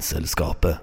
Vitenselskapet. 0.00 0.76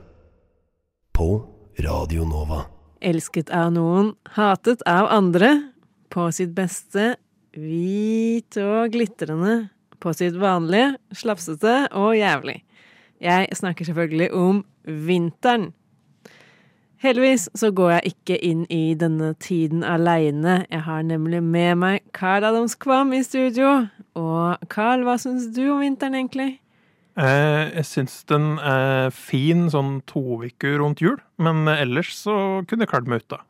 På 1.14 1.46
Radio 1.80 2.26
Nova. 2.26 2.60
Elsket 3.02 3.50
av 3.50 3.72
noen, 3.74 4.12
hatet 4.36 4.84
av 4.86 5.08
andre. 5.10 5.72
På 6.14 6.28
sitt 6.32 6.52
beste, 6.54 7.16
hvit 7.58 8.60
og 8.62 8.94
glitrende. 8.94 9.72
På 9.98 10.14
sitt 10.14 10.38
vanlige, 10.38 11.00
slafsete 11.18 11.88
og 11.98 12.14
jævlig. 12.14 12.60
Jeg 13.18 13.58
snakker 13.58 13.90
selvfølgelig 13.90 14.30
om 14.38 14.62
vinteren. 14.86 15.72
Heldigvis 17.02 17.50
så 17.58 17.74
går 17.74 17.96
jeg 17.96 18.14
ikke 18.14 18.38
inn 18.38 18.68
i 18.70 18.94
denne 18.94 19.32
tiden 19.42 19.82
aleine. 19.82 20.60
Jeg 20.70 20.86
har 20.86 21.02
nemlig 21.02 21.42
med 21.42 21.82
meg 21.82 22.06
Carl 22.14 22.46
Adams 22.46 22.78
Kvam 22.78 23.18
i 23.18 23.26
studio. 23.26 23.88
Og 24.14 24.70
Carl, 24.70 25.10
hva 25.10 25.18
syns 25.18 25.50
du 25.58 25.64
om 25.72 25.82
vinteren, 25.82 26.22
egentlig? 26.22 26.60
Eh, 27.18 27.64
jeg 27.80 27.86
syns 27.90 28.20
den 28.30 28.60
er 28.62 29.10
fin 29.10 29.66
sånn 29.74 30.02
to 30.06 30.44
uker 30.46 30.78
rundt 30.84 31.02
jul, 31.02 31.18
men 31.42 31.66
ellers 31.72 32.12
så 32.14 32.62
kunne 32.70 32.86
jeg 32.86 32.92
klart 32.94 33.10
meg 33.10 33.24
ut 33.24 33.32
da. 33.34 33.42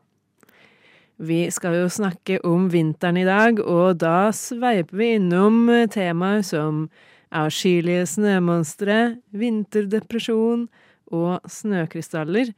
Vi 1.18 1.48
skal 1.50 1.74
jo 1.74 1.90
snakke 1.90 2.38
om 2.46 2.68
vinteren 2.72 3.18
i 3.18 3.26
dag, 3.26 3.58
og 3.60 3.98
da 4.00 4.30
sveiper 4.32 4.96
vi 5.00 5.10
innom 5.18 5.66
temaer 5.92 6.44
som 6.46 6.86
avskyelige 7.34 8.06
snømonstre, 8.14 9.18
vinterdepresjon 9.36 10.68
og 11.12 11.50
snøkrystaller. 11.50 12.54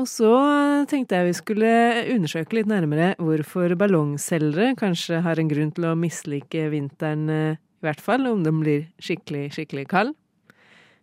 Og 0.00 0.08
så 0.08 0.32
tenkte 0.88 1.18
jeg 1.18 1.28
vi 1.28 1.34
skulle 1.36 1.72
undersøke 2.14 2.60
litt 2.60 2.70
nærmere 2.70 3.12
hvorfor 3.20 3.74
ballongselgere 3.80 4.72
kanskje 4.78 5.20
har 5.24 5.40
en 5.40 5.50
grunn 5.50 5.72
til 5.74 5.90
å 5.90 5.98
mislike 5.98 6.68
vinteren, 6.72 7.28
eh, 7.30 7.60
i 7.82 7.88
hvert 7.88 8.00
fall 8.00 8.28
om 8.30 8.44
den 8.46 8.60
blir 8.62 8.84
skikkelig, 9.02 9.48
skikkelig 9.56 9.88
kald. 9.90 10.12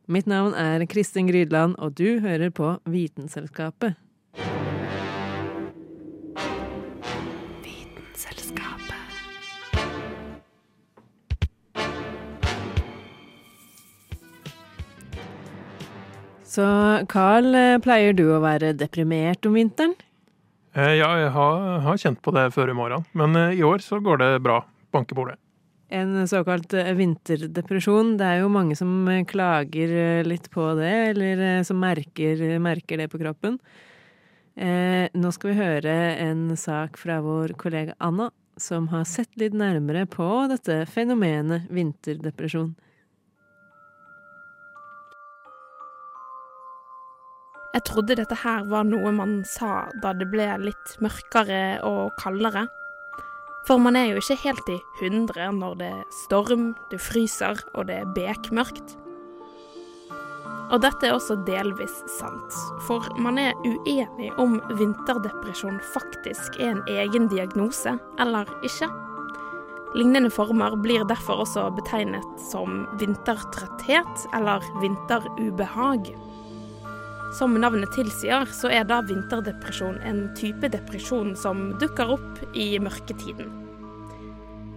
Mitt 0.07 0.29
navn 0.31 0.55
er 0.57 0.85
Kristin 0.89 1.27
Grydland, 1.27 1.75
og 1.77 1.97
du 1.99 2.21
hører 2.23 2.49
på 2.55 2.77
Vitenselskapet. 2.87 3.99
Vitenselskapet. 7.65 8.95
Så 16.47 16.65
Carl, 17.11 17.51
eh, 17.53 17.77
pleier 17.83 18.15
du 18.15 18.31
å 18.31 18.39
være 18.41 18.71
deprimert 18.73 19.45
om 19.45 19.59
vinteren? 19.59 19.93
Eh, 20.73 20.95
ja, 20.95 21.11
jeg 21.25 21.35
har, 21.35 21.67
har 21.83 22.01
kjent 22.01 22.23
på 22.23 22.33
det 22.33 22.47
før 22.55 22.71
i 22.71 22.79
morgen, 22.79 23.05
men 23.13 23.35
eh, 23.35 23.59
i 23.59 23.63
år 23.67 23.83
så 23.83 23.99
går 23.99 24.23
det 24.23 24.31
bra. 24.47 24.63
Banke 24.95 25.13
bordet. 25.13 25.37
En 25.89 26.27
såkalt 26.27 26.73
eh, 26.77 26.93
vinterdepresjon. 26.93 28.17
Det 28.19 28.25
er 28.25 28.41
jo 28.43 28.49
mange 28.53 28.75
som 28.77 29.07
eh, 29.09 29.23
klager 29.25 29.89
eh, 29.89 30.25
litt 30.27 30.51
på 30.53 30.67
det, 30.77 30.91
eller 31.15 31.63
som 31.65 31.79
merker, 31.81 32.43
merker 32.61 33.01
det 33.01 33.07
på 33.09 33.21
kroppen. 33.21 33.57
Eh, 34.53 35.07
nå 35.17 35.31
skal 35.33 35.53
vi 35.53 35.57
høre 35.57 35.95
en 36.19 36.51
sak 36.59 36.99
fra 37.01 37.17
vår 37.25 37.55
kollega 37.57 37.95
Anna, 37.97 38.29
som 38.59 38.89
har 38.93 39.07
sett 39.09 39.33
litt 39.39 39.55
nærmere 39.57 40.05
på 40.05 40.27
dette 40.51 40.83
fenomenet 40.93 41.69
vinterdepresjon. 41.73 42.75
Jeg 47.69 47.85
trodde 47.85 48.17
dette 48.17 48.35
her 48.43 48.65
var 48.69 48.85
noe 48.85 49.13
man 49.15 49.39
sa 49.47 49.87
da 50.03 50.11
det 50.17 50.27
ble 50.29 50.51
litt 50.65 50.95
mørkere 51.01 51.79
og 51.87 52.17
kaldere. 52.19 52.65
For 53.67 53.81
man 53.81 53.97
er 53.99 54.13
jo 54.13 54.21
ikke 54.21 54.39
helt 54.45 54.71
i 54.71 54.79
hundre 55.01 55.51
når 55.53 55.75
det 55.79 55.91
er 55.91 56.07
storm, 56.13 56.73
det 56.91 57.01
fryser 57.03 57.59
og 57.73 57.89
det 57.89 58.01
er 58.01 58.13
bekmørkt. 58.15 58.95
Og 60.69 60.83
dette 60.83 61.07
er 61.07 61.15
også 61.15 61.39
delvis 61.47 61.95
sant, 62.19 62.57
for 62.85 63.05
man 63.17 63.39
er 63.41 63.57
uenig 63.65 64.29
om 64.37 64.59
vinterdepresjon 64.77 65.79
faktisk 65.95 66.59
er 66.61 66.75
en 66.75 66.83
egen 66.93 67.25
diagnose 67.31 67.95
eller 68.21 68.49
ikke. 68.65 68.89
Lignende 69.97 70.29
former 70.29 70.75
blir 70.77 71.01
derfor 71.09 71.41
også 71.41 71.63
betegnet 71.73 72.25
som 72.51 72.83
vintertrøtthet 73.01 74.27
eller 74.37 74.61
vinterubehag. 74.83 76.11
Som 77.37 77.53
navnet 77.61 77.91
tilsier, 77.93 78.47
så 78.49 78.71
er 78.73 78.87
da 78.89 79.03
vinterdepresjon 79.05 79.99
en 80.07 80.23
type 80.37 80.69
depresjon 80.73 81.35
som 81.37 81.75
dukker 81.81 82.15
opp 82.15 82.39
i 82.57 82.71
mørketiden. 82.81 83.51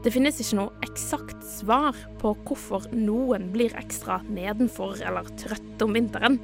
Det 0.03 0.11
finnes 0.13 0.41
ikke 0.43 0.59
noe 0.59 0.85
eksakt 0.85 1.45
svar 1.47 1.97
på 2.21 2.35
hvorfor 2.45 2.89
noen 2.93 3.53
blir 3.55 3.73
ekstra 3.79 4.19
nedenfor 4.27 4.99
eller 5.01 5.31
trøtte 5.41 5.87
om 5.87 5.95
vinteren, 5.97 6.41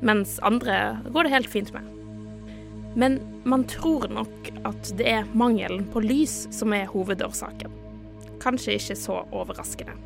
mens 0.00 0.38
andre 0.46 1.00
går 1.10 1.26
det 1.26 1.34
helt 1.34 1.50
fint 1.50 1.72
med. 1.74 1.88
Men 2.96 3.18
man 3.48 3.66
tror 3.68 4.06
nok 4.12 4.52
at 4.68 4.92
det 4.96 5.08
er 5.08 5.28
mangelen 5.36 5.84
på 5.92 6.02
lys 6.04 6.46
som 6.54 6.72
er 6.76 6.88
hovedårsaken. 6.92 7.74
Kanskje 8.42 8.78
ikke 8.78 8.96
så 8.98 9.20
overraskende. 9.34 9.98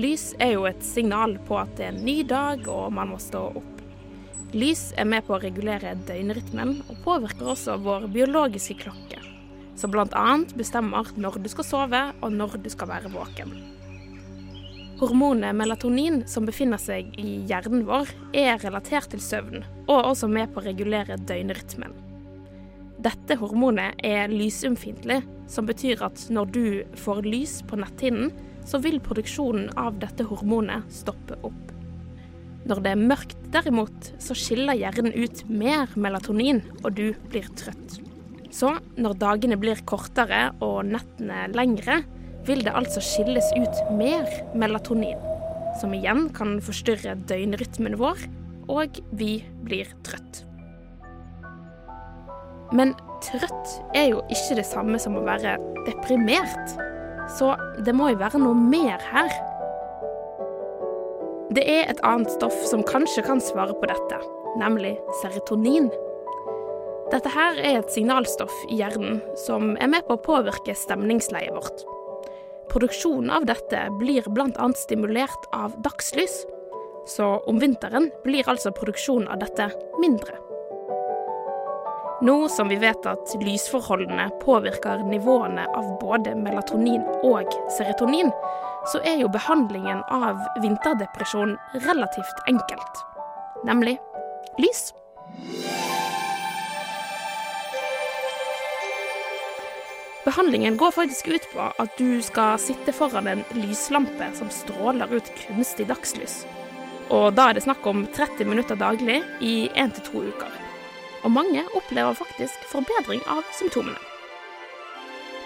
Lys 0.00 0.30
er 0.38 0.54
jo 0.54 0.64
et 0.70 0.80
signal 0.86 1.36
på 1.48 1.58
at 1.58 1.74
det 1.76 1.88
er 1.88 1.92
en 1.92 2.04
ny 2.06 2.20
dag 2.24 2.64
og 2.70 2.92
man 2.94 3.12
må 3.12 3.20
stå 3.20 3.48
opp. 3.50 3.79
Lys 4.50 4.88
er 4.98 5.06
med 5.06 5.22
på 5.26 5.36
å 5.36 5.42
regulere 5.42 5.92
døgnrytmen, 6.08 6.80
og 6.90 7.02
påvirker 7.04 7.52
også 7.52 7.76
vår 7.84 8.08
biologiske 8.10 8.80
klokke, 8.80 9.20
som 9.78 9.92
bl.a. 9.94 10.24
bestemmer 10.58 11.12
når 11.14 11.38
du 11.44 11.46
skal 11.52 11.68
sove 11.68 12.00
og 12.18 12.34
når 12.34 12.58
du 12.64 12.66
skal 12.72 12.90
være 12.90 13.12
våken. 13.14 13.54
Hormonet 15.00 15.54
melatonin, 15.56 16.24
som 16.28 16.44
befinner 16.44 16.82
seg 16.82 17.14
i 17.16 17.38
hjernen 17.48 17.86
vår, 17.88 18.10
er 18.36 18.58
relatert 18.60 19.12
til 19.14 19.22
søvn, 19.22 19.62
og 19.86 20.10
også 20.10 20.28
med 20.28 20.50
på 20.50 20.60
å 20.60 20.66
regulere 20.66 21.16
døgnrytmen. 21.30 21.94
Dette 23.00 23.38
hormonet 23.40 24.02
er 24.04 24.28
lysømfintlig, 24.34 25.22
som 25.48 25.70
betyr 25.70 26.02
at 26.04 26.26
når 26.28 26.50
du 26.52 26.64
får 27.00 27.22
lys 27.24 27.60
på 27.70 27.78
netthinnen, 27.80 28.34
så 28.66 28.82
vil 28.82 28.98
produksjonen 29.00 29.70
av 29.78 30.02
dette 30.02 30.26
hormonet 30.26 30.90
stoppe 30.92 31.38
opp. 31.46 31.70
Når 32.70 32.84
det 32.84 32.90
er 32.94 33.00
mørkt 33.02 33.40
derimot, 33.50 34.12
så 34.22 34.34
skiller 34.38 34.78
hjernen 34.78 35.10
ut 35.10 35.40
mer 35.50 35.90
melatonin, 35.98 36.60
og 36.84 36.94
du 36.94 37.08
blir 37.32 37.48
trøtt. 37.58 37.96
Så 38.54 38.76
når 38.94 39.16
dagene 39.18 39.58
blir 39.58 39.82
kortere 39.90 40.52
og 40.62 40.84
nettene 40.86 41.48
lengre, 41.50 42.04
vil 42.46 42.62
det 42.62 42.74
altså 42.78 43.02
skilles 43.02 43.50
ut 43.58 43.82
mer 43.98 44.30
melatonin, 44.54 45.18
som 45.80 45.96
igjen 45.98 46.28
kan 46.36 46.60
forstyrre 46.62 47.16
døgnrytmen 47.26 47.98
vår, 47.98 48.22
og 48.70 49.02
vi 49.18 49.40
blir 49.66 49.90
trøtt. 50.06 50.44
Men 52.70 52.94
trøtt 53.26 53.76
er 53.98 54.12
jo 54.12 54.22
ikke 54.30 54.60
det 54.60 54.68
samme 54.70 55.02
som 55.02 55.18
å 55.18 55.26
være 55.26 55.58
deprimert, 55.90 56.78
så 57.34 57.56
det 57.82 57.98
må 57.98 58.12
jo 58.12 58.22
være 58.22 58.38
noe 58.46 58.54
mer 58.54 59.02
her. 59.10 59.49
Det 61.50 61.64
er 61.66 61.88
et 61.90 62.00
annet 62.06 62.30
stoff 62.30 62.54
som 62.68 62.84
kanskje 62.86 63.24
kan 63.26 63.40
svare 63.42 63.74
på 63.74 63.88
dette, 63.90 64.20
nemlig 64.60 64.92
serotonin. 65.18 65.88
Dette 67.10 67.32
her 67.34 67.58
er 67.58 67.80
et 67.80 67.90
signalstoff 67.90 68.54
i 68.68 68.78
hjernen 68.78 69.18
som 69.46 69.72
er 69.82 69.90
med 69.90 70.06
på 70.06 70.14
å 70.14 70.22
påvirke 70.22 70.76
stemningsleiet 70.78 71.50
vårt. 71.56 71.82
Produksjonen 72.70 73.32
av 73.34 73.48
dette 73.50 73.82
blir 73.98 74.28
bl.a. 74.30 74.68
stimulert 74.78 75.50
av 75.50 75.74
dagslys, 75.82 76.44
så 77.10 77.32
om 77.50 77.58
vinteren 77.58 78.12
blir 78.22 78.46
altså 78.46 78.70
produksjonen 78.76 79.26
av 79.26 79.42
dette 79.42 79.72
mindre. 79.98 80.38
Nå 82.22 82.48
som 82.48 82.68
vi 82.68 82.76
vet 82.76 83.06
at 83.08 83.30
lysforholdene 83.40 84.26
påvirker 84.42 85.00
nivåene 85.08 85.64
av 85.72 85.86
både 86.02 86.34
melatonin 86.36 87.00
og 87.24 87.48
serotonin, 87.78 88.28
så 88.92 89.00
er 89.08 89.22
jo 89.22 89.30
behandlingen 89.32 90.02
av 90.12 90.42
vinterdepresjon 90.60 91.56
relativt 91.86 92.44
enkelt. 92.52 93.02
Nemlig 93.64 93.96
lys. 94.60 94.90
Behandlingen 100.28 100.76
går 100.76 100.92
faktisk 100.92 101.32
ut 101.32 101.52
på 101.54 101.72
at 101.72 101.96
du 101.96 102.20
skal 102.20 102.60
sitte 102.60 102.92
foran 102.92 103.32
en 103.32 103.46
lyslampe 103.56 104.28
som 104.36 104.52
stråler 104.52 105.08
ut 105.08 105.36
kunstig 105.46 105.88
dagslys. 105.88 106.42
Og 107.08 107.32
da 107.32 107.48
er 107.48 107.56
det 107.56 107.64
snakk 107.64 107.86
om 107.88 108.04
30 108.12 108.44
minutter 108.44 108.76
daglig 108.76 109.22
i 109.40 109.70
1 109.72 109.96
til 109.96 110.12
to 110.12 110.28
uker. 110.34 110.59
Og 111.22 111.30
mange 111.30 111.64
opplever 111.76 112.16
faktisk 112.16 112.62
forbedring 112.70 113.20
av 113.28 113.44
symptomene. 113.52 113.98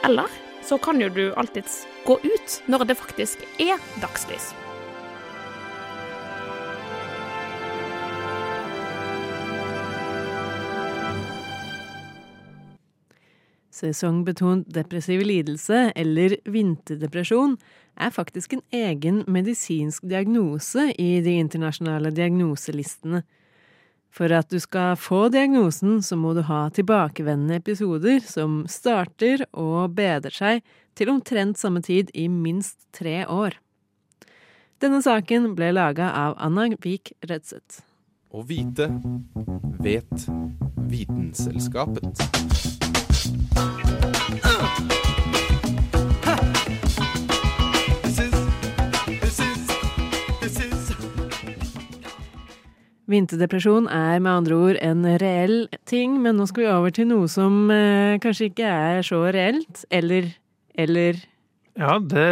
Eller 0.04 0.30
så 0.62 0.78
kan 0.78 1.00
jo 1.00 1.08
du 1.08 1.24
alltids 1.36 1.82
gå 2.06 2.18
ut 2.22 2.60
når 2.70 2.86
det 2.88 2.98
faktisk 3.00 3.42
er 3.60 3.80
dagslys. 4.02 4.52
Sesongbetont 13.74 14.68
depressiv 14.70 15.24
lidelse, 15.26 15.88
eller 15.98 16.36
vinterdepresjon, 16.46 17.56
er 17.98 18.12
faktisk 18.14 18.54
en 18.54 18.62
egen 18.72 19.24
medisinsk 19.26 20.06
diagnose 20.06 20.92
i 20.94 21.18
de 21.24 21.34
internasjonale 21.42 22.14
diagnoselistene. 22.14 23.24
For 24.14 24.30
at 24.30 24.46
du 24.52 24.60
skal 24.62 24.94
få 25.00 25.26
diagnosen, 25.34 25.98
så 26.02 26.14
må 26.14 26.36
du 26.36 26.44
ha 26.46 26.68
tilbakevendende 26.70 27.58
episoder 27.58 28.22
som 28.22 28.62
starter 28.70 29.42
og 29.50 29.96
bedrer 29.98 30.34
seg 30.34 30.62
til 30.94 31.10
omtrent 31.10 31.58
samme 31.58 31.82
tid 31.82 32.12
i 32.14 32.28
minst 32.30 32.78
tre 32.94 33.24
år. 33.26 33.58
Denne 34.82 35.00
saken 35.02 35.54
ble 35.58 35.72
laga 35.74 36.12
av 36.14 36.36
Anna 36.38 36.68
Vik 36.84 37.14
Rødseth. 37.26 37.82
Å 38.34 38.42
vite 38.46 38.86
vet 39.82 40.26
Vitenselskapet. 40.90 42.22
Vinterdepresjon 53.10 53.86
er 53.92 54.22
med 54.24 54.30
andre 54.32 54.56
ord 54.56 54.78
en 54.80 55.04
reell 55.20 55.66
ting, 55.88 56.16
men 56.24 56.38
nå 56.40 56.46
skal 56.48 56.64
vi 56.64 56.70
over 56.72 56.94
til 56.94 57.08
noe 57.10 57.28
som 57.28 57.68
eh, 57.72 58.16
kanskje 58.22 58.48
ikke 58.48 58.70
er 58.70 59.04
så 59.04 59.20
reelt, 59.34 59.84
eller 59.92 60.30
eller 60.74 61.20
Ja, 61.78 61.98
det, 61.98 62.24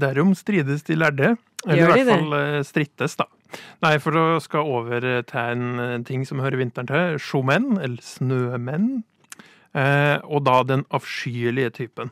derom 0.00 0.34
strides 0.36 0.82
de 0.88 0.96
lærde. 0.98 1.36
Eller 1.66 1.78
Gjør 1.78 1.92
de 1.94 2.00
i 2.00 2.04
hvert 2.08 2.18
fall 2.18 2.34
det? 2.34 2.66
strittes, 2.66 3.14
da. 3.20 3.28
Nei, 3.84 3.94
for 4.02 4.16
å 4.16 4.24
skal 4.42 4.66
over 4.68 5.04
til 5.28 5.38
en 5.40 5.80
eh, 5.80 5.94
ting 6.08 6.26
som 6.28 6.42
hører 6.42 6.58
vinteren 6.60 6.88
til. 6.90 7.16
Sjomenn, 7.22 7.76
eller 7.78 8.02
snømenn. 8.02 8.90
Eh, 9.72 10.18
og 10.26 10.44
da 10.48 10.58
den 10.68 10.84
avskyelige 10.92 11.72
typen. 11.78 12.10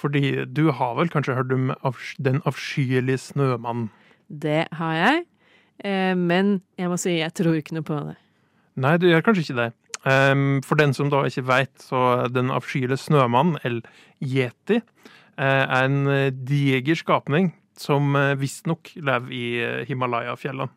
Fordi 0.00 0.44
du 0.48 0.70
har 0.72 0.96
vel 0.96 1.12
kanskje 1.12 1.36
hørt 1.36 1.52
om 1.52 1.70
den 2.18 2.40
avskyelige 2.48 3.20
snømannen? 3.30 3.90
Det 4.30 4.64
har 4.78 4.94
jeg. 4.96 5.24
Eh, 5.84 6.14
men 6.16 6.58
jeg 6.78 6.90
må 6.90 6.98
si 7.00 7.16
jeg 7.18 7.32
tror 7.36 7.56
ikke 7.58 7.76
noe 7.76 7.86
på 7.86 8.00
det. 8.10 8.16
Nei, 8.80 8.96
du 9.00 9.08
gjør 9.08 9.24
kanskje 9.26 9.46
ikke 9.46 9.60
det. 9.60 9.70
Ehm, 10.08 10.60
for 10.64 10.80
den 10.80 10.94
som 10.96 11.10
da 11.12 11.22
ikke 11.28 11.44
veit, 11.48 11.72
så 11.82 12.26
den 12.32 12.52
avskyelige 12.54 13.00
snømannen, 13.00 13.58
eller 13.64 13.88
yeti, 14.24 14.80
eh, 14.80 15.64
er 15.64 15.84
en 15.84 16.06
eh, 16.08 16.30
diger 16.30 16.96
skapning 16.96 17.52
som 17.80 18.12
visstnok 18.36 18.90
lever 19.00 19.32
i 19.32 19.44
Himalaya-fjellene. 19.88 20.68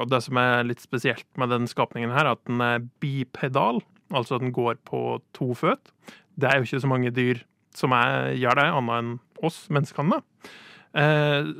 Og 0.00 0.06
det 0.08 0.20
som 0.24 0.38
er 0.40 0.64
litt 0.64 0.80
spesielt 0.80 1.26
med 1.36 1.50
den 1.52 1.66
skapningen 1.68 2.10
her, 2.10 2.24
er 2.24 2.38
at 2.38 2.40
den 2.48 2.62
er 2.64 2.86
bipedal, 3.04 3.82
altså 4.08 4.38
at 4.38 4.40
den 4.46 4.54
går 4.56 4.78
på 4.88 5.20
to 5.36 5.52
føt. 5.52 5.92
Det 6.40 6.48
er 6.48 6.56
jo 6.56 6.64
ikke 6.64 6.80
så 6.80 6.88
mange 6.88 7.12
dyr 7.12 7.42
som 7.76 7.92
er, 7.92 8.32
gjør 8.32 8.56
det, 8.62 8.64
annet 8.64 8.96
enn 8.96 9.12
oss 9.44 9.68
menneskene. 9.68 10.22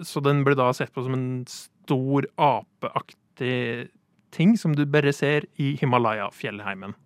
Så 0.09 0.25
den 0.25 0.41
blir 0.49 0.57
da 0.57 0.73
sett 0.73 0.95
på 0.97 1.05
som 1.05 1.19
en 1.19 1.45
stor 1.85 2.27
apeaktig 2.41 3.91
ting 4.35 4.57
som 4.59 4.75
du 4.75 4.85
bare 4.91 5.13
ser 5.15 5.47
i 5.63 5.75
Himalaya-fjellheimen. 5.79 6.97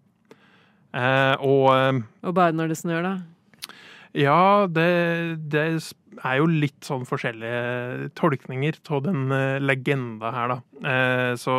Eh, 0.97 1.35
og 1.45 1.67
eh, 1.75 1.99
Og 2.25 2.35
bare 2.39 2.55
når 2.57 2.71
det 2.73 2.79
snør, 2.81 3.03
da. 3.05 3.17
ja, 4.17 4.67
det, 4.73 4.87
det 5.53 5.65
er 6.25 6.39
jo 6.41 6.47
litt 6.49 6.81
sånn 6.89 7.05
forskjellige 7.07 8.09
tolkninger 8.19 8.79
av 8.97 9.03
den 9.05 9.29
eh, 9.35 9.59
legenda 9.61 10.33
her, 10.35 10.55
da. 10.55 10.89
Eh, 10.89 11.33
så 11.39 11.55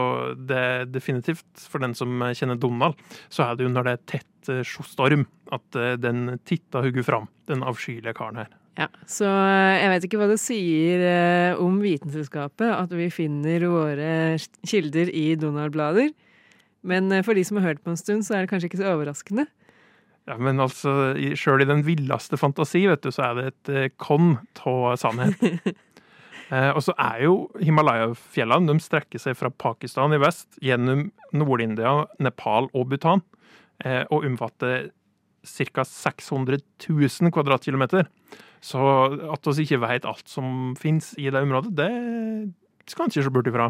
det 0.50 0.58
er 0.58 0.90
definitivt, 0.90 1.46
for 1.70 1.86
den 1.86 1.94
som 1.96 2.18
kjenner 2.34 2.58
Donald, 2.60 2.98
så 3.30 3.46
er 3.46 3.60
det 3.60 3.68
jo 3.68 3.74
når 3.76 3.86
det 3.86 3.94
er 3.94 4.06
tett 4.16 4.50
eh, 4.56 4.64
storm 4.66 5.28
at 5.54 5.78
den 6.02 6.40
titta 6.46 6.82
hugger 6.86 7.06
fram, 7.06 7.30
den 7.50 7.64
avskyelige 7.66 8.18
karen 8.18 8.42
her. 8.44 8.50
Ja, 8.80 8.88
Så 9.10 9.28
eh, 9.28 9.76
jeg 9.82 9.90
vet 9.92 10.06
ikke 10.08 10.20
hva 10.22 10.28
det 10.32 10.40
sier 10.40 11.02
eh, 11.04 11.60
om 11.60 11.82
Vitenselskapet 11.84 12.70
at 12.72 12.94
vi 12.96 13.10
finner 13.12 13.66
våre 13.68 14.12
kilder 14.70 15.12
i 15.12 15.34
Donald-blader. 15.40 16.14
Men 16.88 17.12
eh, 17.12 17.24
for 17.28 17.36
de 17.36 17.44
som 17.44 17.60
har 17.60 17.74
hørt 17.74 17.82
på 17.84 17.92
en 17.92 18.00
stund, 18.00 18.24
så 18.24 18.38
er 18.38 18.46
det 18.46 18.54
kanskje 18.54 18.70
ikke 18.72 18.80
så 18.80 18.94
overraskende. 18.94 19.46
Ja, 20.30 20.38
men 20.40 20.62
altså, 20.64 20.94
i- 21.18 21.34
sjøl 21.40 21.64
i 21.66 21.68
den 21.68 21.84
villeste 21.84 22.38
fantasi, 22.40 22.86
vet 22.88 23.04
du, 23.04 23.10
så 23.12 23.26
er 23.32 23.40
det 23.40 23.48
et 23.68 23.98
konn 24.00 24.36
av 24.64 24.94
sannhet. 25.02 25.42
eh, 26.54 26.70
og 26.72 26.80
så 26.86 26.94
er 27.02 27.26
jo 27.26 27.34
Himalaya-fjellene, 27.60 28.70
de 28.70 28.86
strekker 28.86 29.20
seg 29.20 29.36
fra 29.40 29.50
Pakistan 29.52 30.14
i 30.16 30.22
vest, 30.22 30.48
gjennom 30.64 31.08
Nord-India, 31.36 32.06
Nepal 32.24 32.70
og 32.72 32.88
Bhutan, 32.94 33.26
eh, 33.84 34.06
og 34.08 34.24
omfatter 34.30 34.88
ca. 35.44 35.84
600 35.88 36.62
000 36.86 37.34
kvadratkilometer. 37.36 38.08
Så 38.62 38.80
at 39.34 39.50
vi 39.50 39.66
ikke 39.66 39.82
vet 39.86 40.08
alt 40.08 40.28
som 40.30 40.74
finnes 40.80 41.14
i 41.18 41.30
det 41.32 41.42
området, 41.42 41.72
det 41.78 42.92
skal 42.92 43.06
en 43.06 43.14
ikke 43.14 43.26
se 43.28 43.34
bort 43.34 43.50
ifra. 43.52 43.70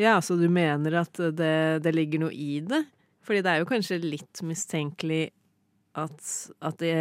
Ja, 0.00 0.16
så 0.24 0.38
du 0.40 0.46
mener 0.48 1.02
at 1.02 1.18
det, 1.36 1.54
det 1.84 1.94
ligger 1.94 2.24
noe 2.24 2.32
i 2.32 2.60
det? 2.64 2.84
Fordi 3.22 3.42
det 3.44 3.50
er 3.52 3.62
jo 3.62 3.68
kanskje 3.68 4.00
litt 4.02 4.42
mistenkelig 4.46 5.24
at, 5.98 6.20
at 6.64 6.78
det, 6.80 6.94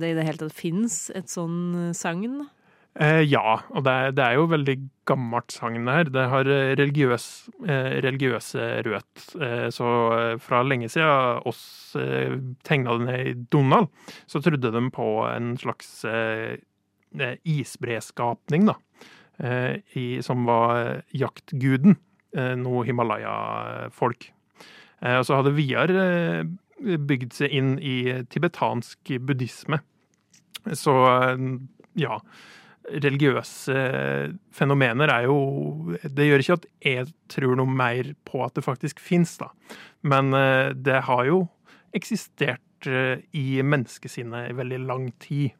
det 0.00 0.12
i 0.12 0.16
det 0.16 0.26
hele 0.26 0.40
tatt 0.40 0.54
fins 0.54 1.06
et 1.16 1.30
sånn 1.32 1.90
sagn? 1.96 2.44
Eh, 2.96 3.20
ja, 3.28 3.58
og 3.76 3.84
det 3.84 3.92
er, 3.92 4.12
det 4.16 4.24
er 4.24 4.38
jo 4.38 4.46
veldig 4.48 4.74
gammelt 5.08 5.52
sagn 5.52 5.88
her. 5.90 6.08
Det 6.08 6.22
har 6.32 6.48
eh, 6.48 6.72
religiøs, 6.78 7.26
eh, 7.68 7.98
religiøse 8.06 8.68
rødt. 8.86 9.24
Eh, 9.36 9.66
så 9.74 9.90
eh, 10.16 10.36
fra 10.40 10.62
lenge 10.64 10.88
siden 10.92 11.42
oss 11.48 11.60
eh, 12.00 12.38
tegna 12.64 12.96
det 12.96 13.08
ned 13.10 13.28
i 13.28 13.34
Donald, 13.52 13.90
så 14.24 14.40
trodde 14.40 14.72
de 14.72 14.82
på 14.96 15.08
en 15.28 15.52
slags 15.60 15.90
eh, 16.08 16.56
isbreskapning, 17.44 18.70
da. 18.72 18.80
I, 19.36 20.22
som 20.24 20.46
var 20.48 21.02
jaktguden. 21.12 21.98
Noe 22.56 22.84
Himalaya-folk. 22.88 24.24
Og 25.04 25.24
så 25.28 25.36
hadde 25.36 25.52
Viar 25.52 25.92
bygd 26.80 27.36
seg 27.36 27.52
inn 27.52 27.74
i 27.76 27.98
tibetansk 28.32 29.12
buddhisme. 29.28 29.82
Så 30.72 30.96
ja 32.00 32.16
religiøse 32.86 33.76
fenomener 34.54 35.10
er 35.10 35.26
jo 35.26 35.96
Det 36.02 36.26
gjør 36.28 36.42
ikke 36.42 36.58
at 36.60 36.66
jeg 36.84 37.10
tror 37.32 37.56
noe 37.58 37.70
mer 37.70 38.12
på 38.28 38.42
at 38.44 38.56
det 38.56 38.64
faktisk 38.66 39.02
fins, 39.02 39.36
da. 39.40 39.50
Men 40.06 40.32
eh, 40.36 40.72
det 40.74 41.02
har 41.08 41.24
jo 41.26 41.44
eksistert 41.96 42.86
eh, 42.86 43.22
i 43.34 43.62
menneskesinnet 43.62 44.50
i 44.50 44.56
veldig 44.56 44.82
lang 44.86 45.08
tid. 45.22 45.56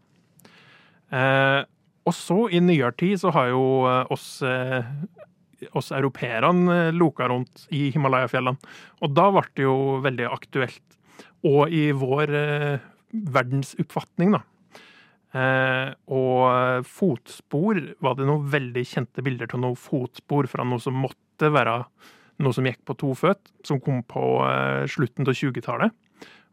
Eh, 1.10 1.62
og 2.06 2.14
så, 2.14 2.44
i 2.54 2.60
nyere 2.62 2.94
tid, 2.94 3.16
så 3.22 3.32
har 3.34 3.50
jo 3.50 3.64
oss 4.14 4.42
oss 5.72 5.88
europeerne 5.90 6.92
loka 6.92 7.26
rundt 7.32 7.64
i 7.74 7.88
Himalaya-fjellene. 7.90 8.60
Og 9.02 9.14
da 9.16 9.24
ble 9.32 9.42
det 9.56 9.64
jo 9.64 9.76
veldig 10.04 10.28
aktuelt. 10.28 10.98
Og 11.48 11.72
i 11.72 11.88
vår 11.96 12.30
verdensoppfatning, 13.10 14.36
da. 14.36 14.44
Eh, 15.36 15.90
og 16.16 16.86
fotspor 16.88 17.80
var 18.04 18.16
det 18.16 18.28
noen 18.28 18.46
veldig 18.52 18.84
kjente 18.88 19.24
bilder 19.26 19.50
av 19.52 19.62
noen 19.64 19.78
fotspor 19.80 20.48
fra 20.48 20.64
noe 20.64 20.80
som 20.82 20.96
måtte 21.02 21.50
være 21.52 21.80
noe 22.44 22.56
som 22.56 22.66
gikk 22.68 22.82
på 22.88 22.96
to 23.00 23.12
føtt, 23.16 23.50
som 23.66 23.80
kom 23.82 24.02
på 24.08 24.24
eh, 24.46 24.84
slutten 24.90 25.28
av 25.28 25.36
20-tallet. 25.36 25.94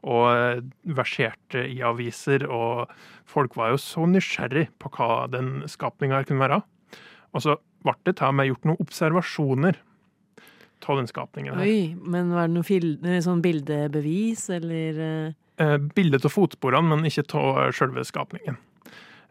Og 0.04 0.26
eh, 0.32 0.64
verserte 0.98 1.64
i 1.70 1.80
aviser, 1.86 2.48
og 2.48 2.92
folk 3.30 3.56
var 3.60 3.74
jo 3.74 3.82
så 3.82 4.08
nysgjerrig 4.10 4.68
på 4.82 4.92
hva 4.98 5.26
den 5.32 5.62
skapninga 5.72 6.24
kunne 6.28 6.44
være. 6.44 6.62
Og 7.34 7.46
så 7.46 7.58
ble 7.84 7.96
det 8.08 8.18
til 8.20 8.36
meg 8.36 8.52
gjort 8.52 8.70
noen 8.70 8.84
observasjoner 8.84 9.80
av 10.84 11.00
den 11.00 11.08
skapningen 11.08 11.56
her. 11.56 11.64
Oi, 11.64 11.96
men 11.96 12.34
var 12.36 12.50
det 12.50 12.58
noe 12.60 13.24
sånn 13.24 13.44
bildebevis, 13.44 14.50
eller 14.52 15.00
eh, 15.08 15.78
bilde 15.96 16.20
av 16.20 16.34
fotsporene, 16.34 16.90
men 16.92 17.08
ikke 17.08 17.24
av 17.40 17.72
selve 17.78 18.04
skapningen. 18.08 18.60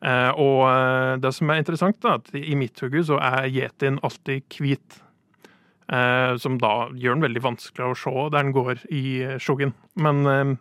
Eh, 0.02 0.30
og 0.40 0.64
eh, 0.66 1.14
det 1.22 1.30
som 1.36 1.50
er 1.52 1.62
interessant, 1.62 1.98
da, 2.02 2.16
at 2.18 2.30
i 2.34 2.56
mitt 2.58 2.80
hode 2.82 3.04
så 3.06 3.20
er 3.22 3.50
yetien 3.50 4.00
alltid 4.02 4.58
hvit. 4.58 4.98
Eh, 5.92 6.34
som 6.42 6.58
da 6.62 6.88
gjør 6.96 7.18
den 7.18 7.26
veldig 7.28 7.44
vanskelig 7.44 7.88
å 7.88 7.98
se 7.98 8.14
der 8.32 8.38
den 8.38 8.54
går 8.56 8.86
i 8.90 9.04
skjuggen. 9.42 9.74
Men 9.94 10.56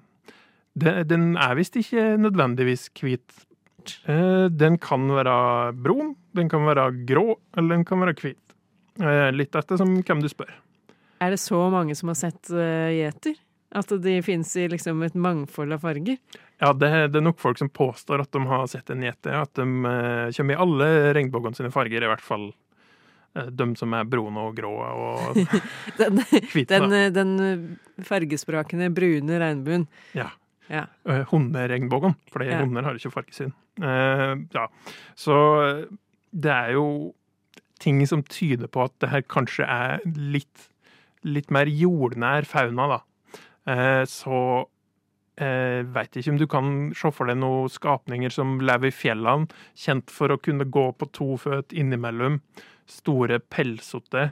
den 0.78 1.32
er 1.40 1.56
visst 1.58 1.78
ikke 1.80 2.16
nødvendigvis 2.22 2.90
hvit. 3.02 3.46
Den 4.06 4.78
kan 4.78 5.08
være 5.10 5.36
brun, 5.74 6.14
den 6.38 6.52
kan 6.52 6.68
være 6.68 6.92
grå, 7.10 7.40
eller 7.58 7.80
den 7.80 7.86
kan 7.88 8.04
være 8.04 8.18
hvit. 8.20 8.58
Litt 9.34 9.56
etter 9.58 9.80
som 9.80 9.96
hvem 9.98 10.22
du 10.22 10.30
spør. 10.30 10.52
Er 11.22 11.34
det 11.34 11.42
så 11.42 11.58
mange 11.74 11.96
som 11.98 12.12
har 12.12 12.20
sett 12.20 12.44
gjeter? 12.52 12.94
gjeter? 12.98 13.40
At 13.72 13.88
de 14.04 14.18
finnes 14.26 14.50
i 14.60 14.66
liksom 14.68 15.00
et 15.06 15.14
mangfold 15.16 15.72
av 15.72 15.80
farger? 15.86 16.18
Ja, 16.60 16.74
det, 16.76 16.90
det 17.14 17.22
er 17.22 17.24
nok 17.24 17.40
folk 17.40 17.58
som 17.62 17.70
påstår 17.72 18.20
at 18.26 18.32
de 18.36 18.42
har 18.50 18.66
sett 18.68 18.90
en 18.92 19.04
yeti. 19.08 19.32
At 19.32 19.54
de 19.56 19.64
eh, 19.64 20.32
kommer 20.36 20.58
i 20.58 20.60
alle 20.66 20.90
regnbuene 21.16 21.56
sine 21.56 21.72
farger, 21.72 22.04
i 22.04 22.10
hvert 22.12 22.24
fall 22.26 22.50
eh, 23.38 23.48
de 23.48 23.70
som 23.80 23.94
er 23.96 24.04
brune 24.12 24.44
og 24.44 24.58
grå 24.60 24.74
og 24.76 25.40
Den, 26.02 26.20
hvite. 26.52 26.68
den, 26.74 26.90
da. 26.92 27.00
eh, 27.06 27.14
den 27.16 27.32
fargesprakende 28.08 28.90
brune 28.94 29.40
regnbuen. 29.42 29.88
Ja. 30.18 30.28
Ja. 30.72 30.86
Eh, 31.08 31.24
Hunderegnbuen, 31.32 32.14
for 32.32 32.44
Ja. 32.44 32.60
hunder 32.62 32.84
har 32.88 32.96
ikke 33.00 33.12
fargesyn. 33.12 33.54
Eh, 33.82 34.36
ja. 34.56 34.68
Så 35.20 35.38
eh, 35.64 35.86
det 36.32 36.52
er 36.52 36.74
jo 36.76 36.86
ting 37.82 38.04
som 38.08 38.22
tyder 38.24 38.68
på 38.72 38.84
at 38.86 38.94
det 39.02 39.10
her 39.10 39.24
kanskje 39.26 39.66
er 39.66 40.04
litt, 40.06 40.68
litt 41.26 41.50
mer 41.52 41.66
jordnær 41.72 42.46
fauna, 42.48 42.86
da. 42.98 43.00
Eh, 43.70 44.04
så 44.10 44.42
eh, 45.38 45.82
veit 45.86 46.18
ikke 46.18 46.34
om 46.34 46.42
du 46.42 46.48
kan 46.50 46.74
se 46.98 47.12
for 47.14 47.30
deg 47.30 47.40
noen 47.42 47.72
skapninger 47.72 48.34
som 48.34 48.60
lever 48.64 48.90
i 48.90 48.96
fjellene, 48.96 49.50
kjent 49.78 50.14
for 50.14 50.34
å 50.34 50.42
kunne 50.42 50.70
gå 50.70 50.90
på 50.98 51.10
to 51.16 51.34
føtt 51.42 51.76
innimellom. 51.78 52.42
Store, 52.90 53.40
pelsete. 53.40 54.32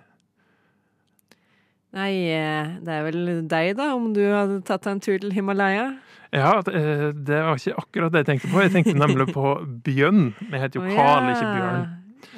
Nei, 1.96 2.12
eh, 2.30 2.76
det 2.86 2.94
er 2.94 3.06
vel 3.08 3.22
deg, 3.50 3.72
da, 3.80 3.94
om 3.98 4.12
du 4.14 4.22
hadde 4.28 4.60
tatt 4.68 4.86
deg 4.86 4.98
en 4.98 5.04
tur 5.06 5.22
til 5.24 5.34
Himalaya? 5.34 5.88
Ja, 6.30 6.60
det, 6.62 6.82
det 7.26 7.40
var 7.42 7.58
ikke 7.58 7.80
akkurat 7.82 8.14
det 8.14 8.22
jeg 8.22 8.30
tenkte 8.34 8.52
på. 8.52 8.62
Jeg 8.62 8.74
tenkte 8.76 8.98
nemlig 9.00 9.32
på 9.34 9.56
bjønn. 9.88 10.28
Vi 10.52 10.62
heter 10.62 10.78
jo 10.78 10.86
Å, 10.86 10.92
Karl, 10.94 11.32
ja. 11.32 11.34
ikke 11.34 11.56
Bjørn. 11.56 11.88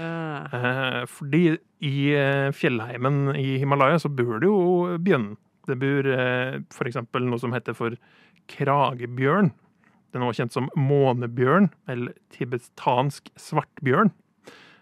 Ah. 0.02 0.54
Eh, 0.56 1.02
fordi 1.10 1.44
i 1.84 1.96
eh, 2.16 2.50
fjellheimen 2.56 3.34
i 3.36 3.58
Himalaya 3.60 4.00
så 4.00 4.12
bor 4.14 4.40
det 4.40 4.48
jo 4.48 5.00
bjørn. 5.04 5.34
Det 5.70 5.78
bor 5.82 6.08
f.eks. 6.08 6.76
for 6.76 6.90
eksempel 6.90 7.28
noe 7.28 7.42
som 7.42 7.54
heter 7.56 7.78
for 7.78 7.98
kragebjørn. 8.52 9.52
Den 10.12 10.24
er 10.24 10.28
også 10.28 10.44
kjent 10.44 10.56
som 10.56 10.70
månebjørn, 10.76 11.70
eller 11.92 12.16
tibetansk 12.36 13.32
svartbjørn. 13.40 14.12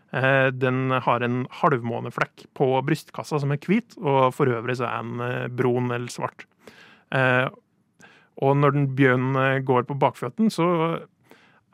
Eh, 0.09 0.47
den 0.55 0.89
har 1.05 1.21
en 1.25 1.43
halvmåneflekk 1.59 2.47
på 2.57 2.69
brystkassa 2.85 3.41
som 3.43 3.53
er 3.53 3.61
hvit, 3.61 3.93
og 4.01 4.33
for 4.33 4.49
øvrig 4.49 4.79
så 4.79 4.87
er 4.89 5.03
den 5.05 5.25
eh, 5.25 5.49
brun 5.53 5.91
eller 5.93 6.09
svart. 6.13 6.47
Eh, 7.13 7.45
og 8.41 8.57
når 8.57 8.75
den 8.75 8.89
bjørnen 8.97 9.37
eh, 9.37 9.61
går 9.65 9.85
på 9.89 9.97
bakføtten, 10.01 10.49
så 10.53 10.65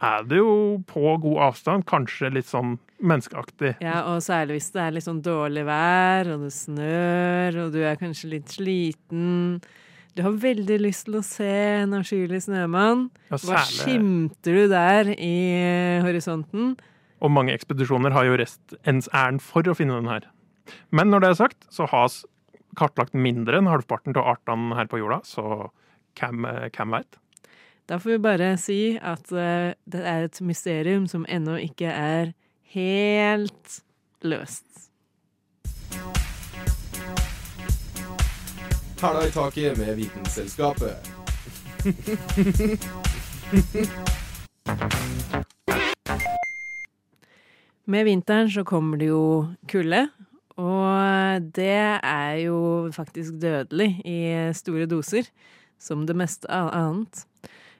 er 0.03 0.25
det 0.27 0.41
jo 0.41 0.81
på 0.89 1.15
god 1.23 1.39
avstand, 1.49 1.85
kanskje 1.87 2.33
litt 2.35 2.49
sånn 2.49 2.75
menneskeaktig. 3.05 3.75
Ja, 3.83 4.01
og 4.11 4.21
særlig 4.25 4.59
hvis 4.59 4.69
det 4.75 4.83
er 4.83 4.95
litt 4.95 5.05
sånn 5.07 5.23
dårlig 5.23 5.65
vær, 5.67 6.31
og 6.35 6.45
det 6.45 6.51
snør, 6.55 7.59
og 7.65 7.73
du 7.75 7.81
er 7.85 7.99
kanskje 7.99 8.31
litt 8.35 8.51
sliten. 8.51 9.61
Du 10.15 10.23
har 10.23 10.35
veldig 10.39 10.77
lyst 10.79 11.07
til 11.09 11.19
å 11.19 11.23
se 11.27 11.51
en 11.81 11.95
avskyelig 11.97 12.45
snømann. 12.45 13.09
Ja, 13.31 13.39
Hva 13.43 13.63
skimter 13.67 14.55
du 14.55 14.69
der 14.71 15.11
i 15.15 15.35
eh, 15.59 16.05
horisonten? 16.05 16.75
Og 17.23 17.31
mange 17.31 17.55
ekspedisjoner 17.55 18.15
har 18.15 18.27
jo 18.27 18.37
restens 18.39 19.09
ærend 19.15 19.43
for 19.43 19.67
å 19.67 19.75
finne 19.75 19.97
den 19.99 20.11
her. 20.11 20.29
Men 20.95 21.11
når 21.11 21.23
det 21.23 21.29
er 21.31 21.41
sagt, 21.43 21.67
så 21.73 21.87
har 21.91 22.07
vi 22.11 22.61
kartlagt 22.79 23.15
mindre 23.15 23.59
enn 23.59 23.69
halvparten 23.71 24.15
av 24.19 24.33
artene 24.35 24.75
her 24.75 24.87
på 24.91 24.99
jorda, 24.99 25.21
så 25.27 25.69
hvem, 26.19 26.47
eh, 26.47 26.67
hvem 26.75 26.95
veit? 26.95 27.19
Da 27.89 27.99
får 27.99 28.09
vi 28.09 28.17
bare 28.17 28.57
si 28.57 28.97
at 28.97 29.29
eh, 29.29 29.77
det 29.85 29.99
er 30.01 30.23
et 30.25 30.39
mysterium 30.41 31.05
som 31.07 31.25
ennå 31.29 31.53
ikke 31.61 31.85
er 31.85 32.31
helt 32.73 33.75
løst. 34.25 34.65
Hæla 39.01 39.27
i 39.27 39.31
taket 39.35 39.77
med 39.77 39.95
Vitenselskapet. 39.99 41.11
Med 47.85 48.03
vinteren 48.03 48.49
så 48.49 48.63
kommer 48.65 48.97
det 48.97 49.11
jo 49.11 49.45
kulde, 49.69 50.07
og 50.57 51.45
det 51.53 52.01
er 52.01 52.33
jo 52.47 52.89
faktisk 52.95 53.37
dødelig 53.41 54.01
i 54.01 54.49
store 54.57 54.87
doser, 54.89 55.29
som 55.77 56.07
det 56.09 56.15
meste 56.17 56.49
annet. 56.49 57.27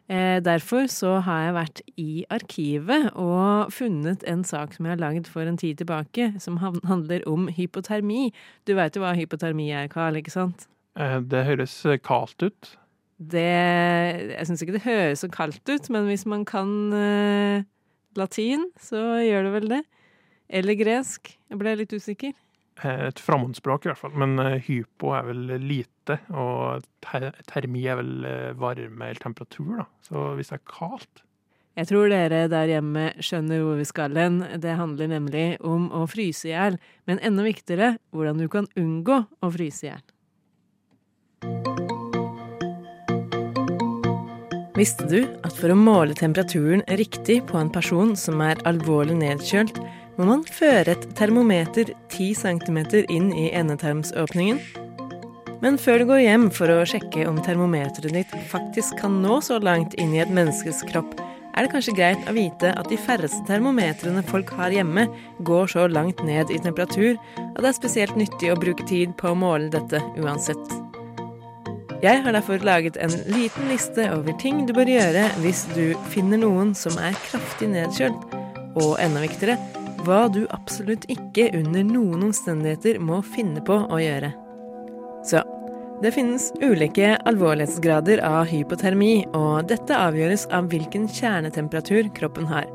Eh, 0.05 0.37
derfor 0.45 0.85
så 0.91 1.15
har 1.25 1.39
jeg 1.47 1.53
vært 1.55 1.79
i 1.97 2.09
arkivet 2.29 3.07
og 3.17 3.71
funnet 3.73 4.21
en 4.29 4.43
sak 4.45 4.75
som 4.75 4.85
jeg 4.85 4.93
har 4.93 5.01
lagd 5.01 5.25
for 5.31 5.49
en 5.49 5.57
tid 5.57 5.79
tilbake, 5.81 6.27
som 6.41 6.59
handler 6.61 7.23
om 7.29 7.47
hypotermi. 7.49 8.27
Du 8.69 8.75
veit 8.77 8.93
jo 8.93 9.01
hva 9.01 9.15
hypotermi 9.17 9.71
er, 9.73 9.89
Carl, 9.89 10.19
ikke 10.21 10.33
sant? 10.35 10.67
Eh, 10.99 11.17
Det 11.25 11.41
høres 11.47 11.73
eh, 11.89 11.97
kaldt 11.97 12.45
ut. 12.45 12.75
Det 13.17 13.41
Jeg 14.35 14.45
syns 14.45 14.61
ikke 14.61 14.75
det 14.75 14.85
høres 14.85 15.23
så 15.23 15.29
kaldt 15.31 15.63
ut, 15.71 15.89
men 15.89 16.05
hvis 16.05 16.25
man 16.29 16.45
kan 16.45 16.69
eh, 16.93 17.63
latin, 18.19 18.69
så 18.77 19.01
gjør 19.23 19.47
det 19.47 19.53
vel 19.57 19.69
det. 19.73 19.83
Eller 20.49 20.77
gresk. 20.77 21.33
Jeg 21.49 21.57
ble 21.57 21.77
litt 21.79 21.95
usikker. 21.95 22.35
Et 22.85 23.19
fremmedspråk 23.23 23.85
i 23.87 23.89
hvert 23.89 23.97
fall. 24.03 24.13
Men 24.13 24.37
hypo 24.67 25.15
er 25.15 25.25
vel 25.31 25.45
lite, 25.63 25.89
og 26.13 26.85
ter 27.03 27.31
termi 27.49 27.85
er 27.89 27.99
vel 27.99 28.25
eh, 28.29 28.51
varme 28.59 29.09
eller 29.09 29.21
temperatur, 29.21 29.81
da. 29.81 29.85
Så 30.05 30.25
hvis 30.37 30.51
det 30.51 30.59
er 30.59 30.67
kaldt 30.69 31.23
Jeg 31.75 31.89
tror 31.89 32.07
dere 32.07 32.45
der 32.47 32.71
hjemme 32.71 33.09
skjønner 33.19 33.63
hvor 33.65 33.79
vi 33.81 33.87
skal 33.87 34.15
hen. 34.15 34.39
Det 34.63 34.77
handler 34.79 35.11
nemlig 35.11 35.47
om 35.59 35.89
å 35.91 36.05
fryse 36.07 36.47
i 36.47 36.53
hjel. 36.53 36.77
Men 37.05 37.19
enda 37.19 37.43
viktigere 37.43 37.97
hvordan 38.15 38.39
du 38.39 38.47
kan 38.47 38.69
unngå 38.79 39.25
å 39.43 39.51
fryse 39.51 39.87
i 39.87 39.91
hjel. 39.91 40.05
Visste 44.75 45.05
du 45.07 45.21
at 45.47 45.53
for 45.55 45.71
å 45.71 45.77
måle 45.79 46.15
temperaturen 46.19 46.81
riktig 46.99 47.41
på 47.47 47.59
en 47.59 47.71
person 47.71 48.11
som 48.19 48.41
er 48.43 48.59
alvorlig 48.67 49.15
nedkjølt, 49.21 49.79
må 50.15 50.27
man 50.27 50.43
føre 50.47 50.95
et 50.95 51.05
termometer 51.15 51.91
10 52.11 52.35
cm 52.39 52.81
inn 53.11 53.31
i 53.35 53.49
endetarmsåpningen? 53.55 54.84
Men 55.63 55.77
før 55.81 56.01
du 56.01 56.09
går 56.09 56.23
hjem 56.25 56.49
for 56.53 56.71
å 56.71 56.81
sjekke 56.87 57.27
om 57.29 57.37
termometeret 57.43 58.13
ditt 58.13 58.33
faktisk 58.51 58.97
kan 58.99 59.21
nå 59.23 59.39
så 59.45 59.59
langt 59.63 59.95
inn 60.01 60.13
i 60.15 60.21
et 60.23 60.33
menneskes 60.33 60.83
kropp, 60.89 61.15
er 61.55 61.63
det 61.63 61.71
kanskje 61.71 61.95
greit 61.95 62.25
å 62.27 62.33
vite 62.35 62.73
at 62.75 62.89
de 62.91 62.97
færreste 62.99 63.39
termometrene 63.47 64.23
folk 64.27 64.49
har 64.57 64.73
hjemme, 64.75 65.05
går 65.47 65.71
så 65.71 65.85
langt 65.87 66.19
ned 66.27 66.51
i 66.51 66.59
temperatur 66.59 67.15
at 67.37 67.61
det 67.61 67.69
er 67.69 67.77
spesielt 67.77 68.17
nyttig 68.19 68.51
å 68.51 68.59
bruke 68.59 68.83
tid 68.89 69.15
på 69.19 69.31
å 69.31 69.39
måle 69.39 69.71
dette 69.71 70.03
uansett. 70.19 70.75
Jeg 72.03 72.21
har 72.25 72.35
derfor 72.35 72.59
laget 72.67 72.99
en 73.01 73.13
liten 73.31 73.71
liste 73.71 74.09
over 74.11 74.35
ting 74.41 74.65
du 74.67 74.75
bør 74.75 74.91
gjøre 74.91 75.29
hvis 75.41 75.63
du 75.71 75.95
finner 76.11 76.43
noen 76.43 76.75
som 76.77 76.99
er 76.99 77.15
kraftig 77.29 77.71
nedkjølt, 77.71 78.35
og 78.75 78.97
enda 78.99 79.23
viktigere, 79.23 79.55
hva 80.05 80.25
du 80.29 80.43
absolutt 80.53 81.07
ikke 81.09 81.47
under 81.55 81.87
noen 81.87 82.27
omstendigheter 82.27 82.99
må 82.99 83.23
finne 83.25 83.63
på 83.65 83.79
å 83.87 84.01
gjøre. 84.03 84.35
Så 85.25 85.41
det 86.03 86.11
finnes 86.13 86.51
ulike 86.61 87.15
alvorlighetsgrader 87.25 88.21
av 88.25 88.49
hypotermi, 88.51 89.25
og 89.33 89.69
dette 89.71 89.95
avgjøres 89.97 90.45
av 90.53 90.67
hvilken 90.69 91.07
kjernetemperatur 91.09 92.11
kroppen 92.17 92.49
har. 92.51 92.67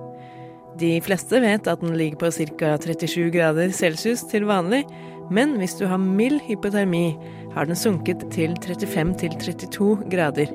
De 0.81 0.95
fleste 1.05 1.43
vet 1.43 1.69
at 1.69 1.83
den 1.83 1.97
ligger 1.99 2.23
på 2.23 2.31
ca. 2.57 2.77
37 2.81 3.31
grader 3.35 3.75
celsius 3.77 4.25
til 4.31 4.49
vanlig, 4.49 4.85
men 5.31 5.55
hvis 5.61 5.77
du 5.79 5.85
har 5.87 6.01
mild 6.01 6.41
hypotermi, 6.49 7.13
har 7.55 7.69
den 7.69 7.79
sunket 7.79 8.25
til 8.35 8.57
35-32 8.63 10.09
grader. 10.11 10.51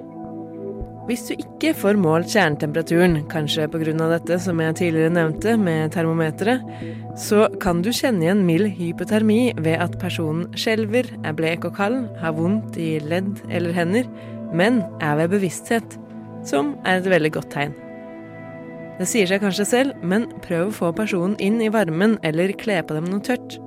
Hvis 1.06 1.28
du 1.28 1.36
ikke 1.36 1.76
får 1.78 2.00
målt 2.02 2.32
kjernetemperaturen, 2.34 3.20
kanskje 3.30 3.68
pga. 3.70 3.94
dette 4.10 4.40
som 4.42 4.58
jeg 4.60 4.76
tidligere 4.76 5.14
nevnte 5.14 5.54
med 5.58 5.92
termometeret, 5.94 6.64
så 7.16 7.46
kan 7.62 7.84
du 7.86 7.92
kjenne 7.94 8.26
igjen 8.26 8.42
mild 8.46 8.72
hypotermi 8.74 9.54
ved 9.58 9.78
at 9.78 10.00
personen 10.02 10.48
skjelver, 10.58 11.06
er 11.24 11.34
blek 11.38 11.66
og 11.66 11.76
kald, 11.78 12.08
har 12.18 12.34
vondt 12.34 12.78
i 12.82 12.98
ledd 13.00 13.38
eller 13.52 13.72
hender, 13.78 14.10
men 14.52 14.82
er 15.00 15.20
ved 15.22 15.36
bevissthet, 15.36 16.00
som 16.44 16.74
er 16.86 16.98
et 16.98 17.10
veldig 17.14 17.32
godt 17.38 17.54
tegn. 17.54 17.76
Det 18.98 19.06
sier 19.06 19.30
seg 19.30 19.44
kanskje 19.44 19.66
selv, 19.70 20.02
men 20.02 20.26
prøv 20.42 20.72
å 20.72 20.74
få 20.74 20.90
personen 20.96 21.36
inn 21.38 21.60
i 21.62 21.70
varmen 21.70 22.18
eller 22.24 22.56
kle 22.58 22.80
på 22.82 22.98
dem 22.98 23.12
noe 23.12 23.22
tørt. 23.22 23.60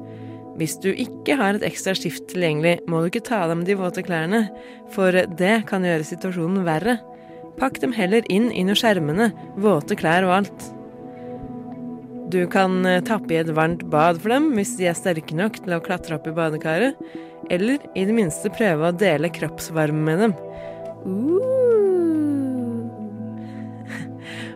Hvis 0.59 0.75
du 0.83 0.89
ikke 0.91 1.37
har 1.39 1.55
et 1.55 1.67
ekstra 1.69 1.95
skift 1.95 2.33
tilgjengelig, 2.33 2.81
må 2.91 2.99
du 2.99 3.13
ikke 3.13 3.23
ta 3.29 3.45
av 3.45 3.53
dem 3.53 3.63
de 3.69 3.77
våte 3.79 4.03
klærne, 4.03 4.49
for 4.91 5.15
det 5.39 5.55
kan 5.71 5.87
gjøre 5.87 6.09
situasjonen 6.09 6.67
verre. 6.67 6.97
Pakk 7.59 7.81
dem 7.83 7.95
heller 7.95 8.27
inn 8.31 8.51
i 8.55 8.65
skjermene, 8.77 9.33
våte 9.59 9.97
klær 9.99 10.27
og 10.29 10.35
alt. 10.41 10.67
Du 12.31 12.43
kan 12.53 12.85
eh, 12.87 13.01
tappe 13.03 13.33
i 13.35 13.39
et 13.41 13.51
varmt 13.57 13.87
bad 13.91 14.21
for 14.21 14.35
dem 14.35 14.51
hvis 14.57 14.75
de 14.79 14.89
er 14.91 14.97
sterke 14.97 15.37
nok 15.37 15.57
til 15.65 15.75
å 15.75 15.81
klatre 15.83 16.19
opp 16.19 16.27
i 16.29 16.35
badekaret, 16.37 16.99
eller 17.51 17.83
i 17.97 18.05
det 18.05 18.15
minste 18.15 18.53
prøve 18.53 18.91
å 18.91 18.97
dele 18.97 19.31
kroppsvarme 19.33 20.03
med 20.11 20.27
dem. 20.27 20.37
Uh. 21.07 21.39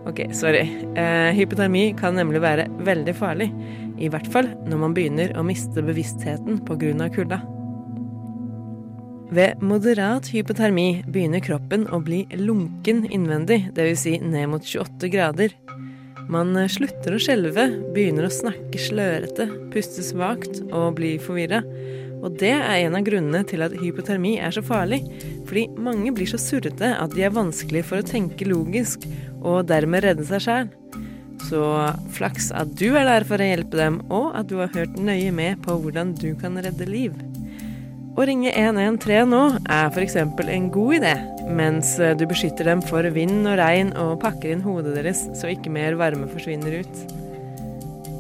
Ok, 0.02 0.18
sorry. 0.34 0.64
Eh, 0.98 1.30
hypotermi 1.36 1.92
kan 1.94 2.16
nemlig 2.18 2.40
være 2.42 2.66
veldig 2.82 3.14
farlig. 3.14 3.46
I 4.02 4.10
hvert 4.10 4.26
fall 4.34 4.48
når 4.66 4.80
man 4.82 4.96
begynner 4.96 5.30
å 5.38 5.44
miste 5.46 5.84
bevisstheten 5.86 6.58
pga. 6.66 7.06
kulda. 7.14 7.38
Ved 9.32 9.62
moderat 9.64 10.26
hypotermi 10.28 11.06
begynner 11.08 11.40
kroppen 11.40 11.86
å 11.88 12.02
bli 12.04 12.26
lunken 12.36 13.06
innvendig, 13.08 13.70
dvs. 13.72 14.02
Si 14.02 14.18
ned 14.20 14.50
mot 14.52 14.66
28 14.66 15.08
grader. 15.08 15.54
Man 16.28 16.52
slutter 16.68 17.16
å 17.16 17.20
skjelve, 17.22 17.64
begynner 17.96 18.28
å 18.28 18.34
snakke 18.34 18.76
slørete, 18.76 19.46
puste 19.72 20.04
svakt 20.04 20.60
og 20.68 20.98
bli 21.00 21.14
forvirra. 21.22 21.62
Og 22.20 22.36
det 22.44 22.52
er 22.58 22.82
en 22.82 22.98
av 23.00 23.08
grunnene 23.08 23.40
til 23.48 23.64
at 23.64 23.72
hypotermi 23.80 24.34
er 24.36 24.52
så 24.52 24.60
farlig, 24.60 25.00
fordi 25.48 25.64
mange 25.80 26.12
blir 26.12 26.28
så 26.28 26.36
surrete 26.36 26.92
at 26.92 27.16
de 27.16 27.24
er 27.24 27.32
vanskelig 27.32 27.86
for 27.88 28.02
å 28.02 28.08
tenke 28.12 28.52
logisk, 28.52 29.08
og 29.40 29.64
dermed 29.72 30.04
redde 30.04 30.28
seg 30.28 30.44
sjæl. 30.44 30.72
Så 31.48 31.64
flaks 32.12 32.52
at 32.52 32.76
du 32.76 32.90
er 32.92 33.08
der 33.08 33.24
for 33.24 33.40
å 33.40 33.48
hjelpe 33.48 33.80
dem, 33.80 34.02
og 34.12 34.34
at 34.36 34.52
du 34.52 34.58
har 34.60 34.76
hørt 34.76 35.00
nøye 35.00 35.32
med 35.32 35.64
på 35.64 35.80
hvordan 35.80 36.12
du 36.20 36.34
kan 36.36 36.60
redde 36.60 36.92
liv. 36.92 37.16
Å 38.12 38.24
ringe 38.28 38.50
113 38.52 39.30
nå 39.32 39.38
er 39.72 39.86
f.eks. 39.88 40.18
en 40.20 40.66
god 40.72 40.96
idé, 40.98 41.12
mens 41.56 41.94
du 41.96 42.24
beskytter 42.28 42.68
dem 42.68 42.82
for 42.84 43.06
vind 43.14 43.46
og 43.48 43.56
regn 43.56 43.94
og 43.96 44.18
pakker 44.20 44.52
inn 44.52 44.60
hodet 44.60 44.98
deres 44.98 45.22
så 45.38 45.48
ikke 45.48 45.72
mer 45.72 45.96
varme 45.96 46.28
forsvinner 46.28 46.82
ut. 46.82 46.98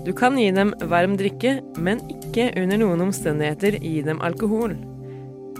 Du 0.06 0.14
kan 0.16 0.38
gi 0.40 0.48
dem 0.56 0.72
varm 0.88 1.18
drikke, 1.20 1.58
men 1.76 2.00
ikke 2.08 2.48
under 2.62 2.80
noen 2.80 3.04
omstendigheter 3.04 3.76
gi 3.84 4.00
dem 4.06 4.22
alkohol. 4.24 4.78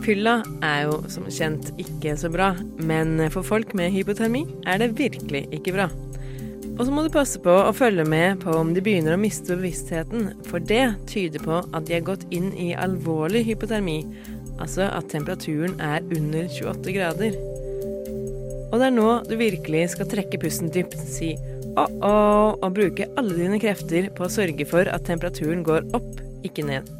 Fylla 0.03 0.39
er 0.65 0.89
jo 0.89 1.03
som 1.13 1.29
kjent 1.29 1.69
ikke 1.79 2.17
så 2.17 2.33
bra, 2.33 2.55
men 2.81 3.21
for 3.35 3.45
folk 3.45 3.77
med 3.77 3.93
hypotermi 3.93 4.47
er 4.65 4.81
det 4.81 4.95
virkelig 4.97 5.45
ikke 5.61 5.77
bra. 5.77 5.91
Og 6.83 6.89
så 6.89 6.95
må 6.97 7.05
du 7.07 7.13
passe 7.15 7.39
på 7.39 7.53
å 7.63 7.75
følge 7.79 8.03
med 8.11 8.41
på 8.43 8.51
om 8.59 8.73
de 8.75 8.83
begynner 8.83 9.15
å 9.15 9.21
miste 9.23 9.55
bevisstheten, 9.55 10.33
for 10.49 10.59
det 10.59 10.97
tyder 11.07 11.39
på 11.45 11.61
at 11.63 11.85
de 11.87 11.95
har 11.95 12.03
gått 12.09 12.25
inn 12.35 12.49
i 12.59 12.73
alvorlig 12.75 13.45
hypotermi, 13.47 14.01
altså 14.57 14.89
at 14.89 15.07
temperaturen 15.13 15.77
er 15.79 16.03
under 16.17 16.49
28 16.51 16.97
grader. 16.97 17.39
Og 18.73 18.83
det 18.83 18.89
er 18.89 18.97
nå 18.97 19.07
du 19.31 19.37
virkelig 19.39 19.85
skal 19.95 20.11
trekke 20.11 20.43
pusten 20.43 20.75
dypt, 20.75 20.99
si 21.07 21.37
oh-oh, 21.79 22.59
og 22.59 22.75
bruke 22.75 23.07
alle 23.15 23.39
dine 23.39 23.63
krefter 23.63 24.11
på 24.19 24.27
å 24.27 24.35
sørge 24.41 24.67
for 24.67 24.91
at 24.91 25.07
temperaturen 25.07 25.63
går 25.63 25.87
opp, 25.95 26.11
ikke 26.43 26.67
ned. 26.67 26.91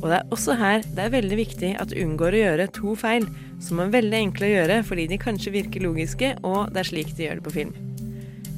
Og 0.00 0.08
det 0.08 0.22
er 0.22 0.32
også 0.32 0.56
her 0.56 0.88
det 0.96 1.04
er 1.04 1.16
veldig 1.18 1.42
viktig 1.44 1.76
at 1.84 1.92
du 1.92 2.00
unngår 2.00 2.32
å 2.32 2.44
gjøre 2.46 2.72
to 2.80 2.96
feil, 3.04 3.28
som 3.60 3.84
er 3.84 3.92
veldig 3.92 4.24
enkle 4.24 4.48
å 4.48 4.54
gjøre 4.56 4.82
fordi 4.88 5.10
de 5.12 5.24
kanskje 5.28 5.58
virker 5.60 5.84
logiske, 5.84 6.38
og 6.40 6.72
det 6.72 6.86
er 6.86 6.94
slik 6.94 7.12
de 7.12 7.28
gjør 7.28 7.42
det 7.42 7.50
på 7.52 7.58
film. 7.60 7.91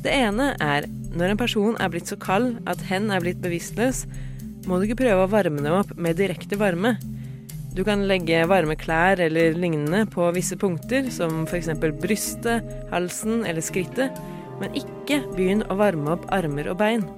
Det 0.05 0.13
ene 0.13 0.53
er 0.61 0.85
når 1.17 1.33
en 1.33 1.41
person 1.41 1.77
er 1.81 1.89
blitt 1.89 2.11
så 2.11 2.19
kald 2.21 2.59
at 2.69 2.83
hen 2.91 3.09
er 3.15 3.23
blitt 3.25 3.41
bevisstløs, 3.41 4.05
må 4.69 4.77
du 4.77 4.87
ikke 4.87 5.01
prøve 5.01 5.25
å 5.25 5.31
varme 5.33 5.63
dem 5.65 5.77
opp 5.79 5.95
med 5.97 6.19
direkte 6.21 6.59
varme. 6.61 6.95
Du 7.75 7.83
kan 7.87 8.05
legge 8.07 8.45
varme 8.47 8.77
klær 8.79 9.23
eller 9.25 9.57
lignende 9.59 10.05
på 10.13 10.29
visse 10.37 10.59
punkter, 10.61 11.09
som 11.11 11.43
f.eks. 11.49 11.73
brystet, 12.03 12.69
halsen 12.93 13.43
eller 13.49 13.65
skrittet, 13.65 14.21
men 14.61 14.77
ikke 14.79 15.23
begynn 15.35 15.65
å 15.73 15.79
varme 15.81 16.15
opp 16.15 16.29
armer 16.37 16.69
og 16.71 16.79
bein. 16.85 17.09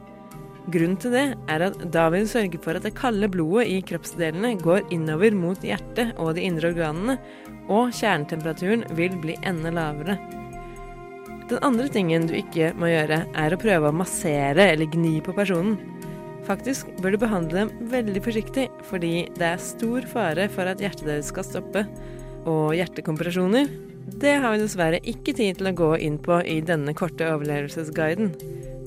Grunnen 0.70 0.96
til 0.98 1.12
det 1.14 1.26
er 1.52 1.66
at 1.68 1.76
da 1.94 2.06
vil 2.10 2.24
du 2.26 2.30
sørge 2.30 2.62
for 2.62 2.78
at 2.78 2.86
det 2.86 2.96
kalde 2.98 3.30
blodet 3.30 3.68
i 3.70 3.82
kroppsdelene 3.86 4.56
går 4.62 4.88
innover 4.94 5.34
mot 5.34 5.62
hjertet 5.62 6.16
og 6.22 6.34
de 6.38 6.46
indre 6.46 6.72
organene, 6.72 7.18
og 7.66 7.92
kjernetemperaturen 7.94 8.86
vil 8.98 9.14
bli 9.22 9.38
enda 9.46 9.74
lavere. 9.74 10.18
Den 11.46 11.62
andre 11.62 11.86
tingen 11.92 12.26
du 12.26 12.34
ikke 12.34 12.72
må 12.74 12.88
gjøre, 12.90 13.20
er 13.38 13.54
å 13.54 13.60
prøve 13.60 13.90
å 13.92 13.94
massere 13.94 14.72
eller 14.72 14.90
gni 14.90 15.20
på 15.22 15.34
personen. 15.36 15.76
Faktisk 16.46 16.90
bør 17.02 17.14
du 17.14 17.20
behandle 17.22 17.64
dem 17.64 17.90
veldig 17.90 18.22
forsiktig, 18.22 18.68
fordi 18.86 19.28
det 19.38 19.52
er 19.52 19.62
stor 19.62 20.06
fare 20.10 20.48
for 20.50 20.66
at 20.70 20.82
hjertet 20.82 21.06
deres 21.06 21.30
skal 21.30 21.46
stoppe. 21.46 21.84
Og 22.46 22.74
hjertekompresjoner 22.78 23.70
det 24.16 24.36
har 24.42 24.54
vi 24.54 24.62
dessverre 24.62 25.02
ikke 25.02 25.34
tid 25.34 25.58
til 25.58 25.70
å 25.70 25.76
gå 25.76 25.92
inn 26.06 26.18
på 26.22 26.38
i 26.46 26.60
denne 26.66 26.94
korte 26.98 27.26
overlevelsesguiden. 27.30 28.34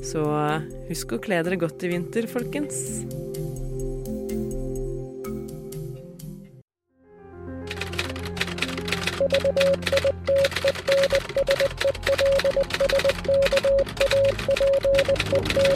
Så 0.04 0.24
husk 0.88 1.16
å 1.16 1.24
kle 1.24 1.42
dere 1.44 1.60
godt 1.60 1.84
i 1.84 1.92
vinter, 1.92 2.28
folkens. 2.32 3.29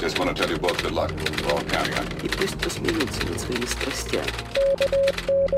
Just 0.01 0.18
want 0.18 0.29
to 0.31 0.35
tell 0.35 0.51
you 0.51 0.59
both 0.59 0.83
good 0.83 0.90
luck. 0.92 1.12
We're 1.12 1.53
all 1.53 1.62
counting 1.62 1.94
on 1.94 2.07
you. 2.11 2.25
И 2.25 2.29
пусть 2.29 2.59
посмеются 2.59 3.25
над 3.29 3.40
своими 3.40 3.66
страстями. 3.66 4.33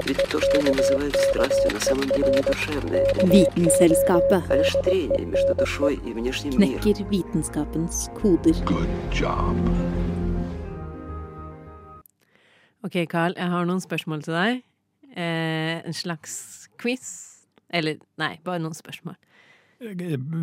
Ведь 0.05 0.23
то, 0.29 0.41
что 0.43 0.59
они 0.59 0.71
называют 0.73 1.17
страстью, 1.17 1.73
на 1.73 1.81
самом 1.81 2.09
деле 2.09 2.31
не 2.31 2.43
душевное, 2.43 3.07
Vitenselskapet 3.15 4.43
а 4.51 4.57
лишь 4.57 4.73
трение 4.85 5.25
между 5.25 5.55
душой 5.55 5.95
и 5.95 6.13
внешним 6.13 6.59
миром. 6.59 6.81
knekker 6.83 7.09
vitenskapens 7.09 8.11
koder. 8.21 8.53
Good 8.65 8.89
job. 9.11 9.57
Ok, 12.83 13.07
Carl, 13.09 13.33
jeg 13.37 13.49
har 13.49 13.65
noen 13.65 13.81
spørsmål 13.81 14.23
til 14.23 14.35
deg. 14.35 14.63
Eh, 15.17 15.81
en 15.87 15.93
slags 15.93 16.69
quiz. 16.79 17.34
Eller 17.76 18.00
nei, 18.22 18.34
bare 18.48 18.62
noen 18.64 18.76
spørsmål. 18.78 19.18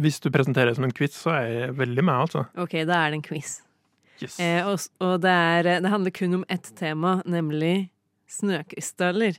Hvis 0.03 0.19
du 0.21 0.29
presenterer 0.35 0.69
det 0.73 0.77
som 0.77 0.85
en 0.85 0.93
quiz, 0.93 1.15
så 1.17 1.33
er 1.39 1.47
jeg 1.55 1.77
veldig 1.79 2.03
med, 2.05 2.15
altså. 2.27 2.43
Ok, 2.61 2.75
da 2.85 2.99
er 3.07 3.15
det 3.15 3.21
en 3.23 3.25
quiz. 3.25 3.55
Yes. 4.21 4.37
Eh, 4.39 4.61
og 4.69 4.77
og 5.03 5.15
det, 5.25 5.33
er, 5.33 5.71
det 5.83 5.91
handler 5.91 6.13
kun 6.15 6.37
om 6.43 6.45
ett 6.53 6.69
tema, 6.79 7.15
nemlig 7.27 7.89
snøkrystaller. 8.31 9.39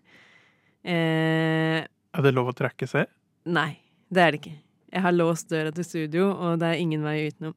Eh, 0.84 1.84
Er 2.14 2.22
det 2.26 2.34
lov 2.36 2.50
å 2.52 2.56
trekke 2.58 2.88
seg? 2.90 3.08
nei, 3.46 3.78
det 4.14 4.22
er 4.24 4.32
det 4.34 4.40
ikke. 4.42 4.58
Jeg 4.94 5.02
har 5.04 5.12
låst 5.16 5.50
døra 5.50 5.72
til 5.74 5.84
studio, 5.88 6.26
og 6.32 6.60
det 6.62 6.68
er 6.74 6.82
ingen 6.82 7.02
vei 7.04 7.28
utenom. 7.30 7.56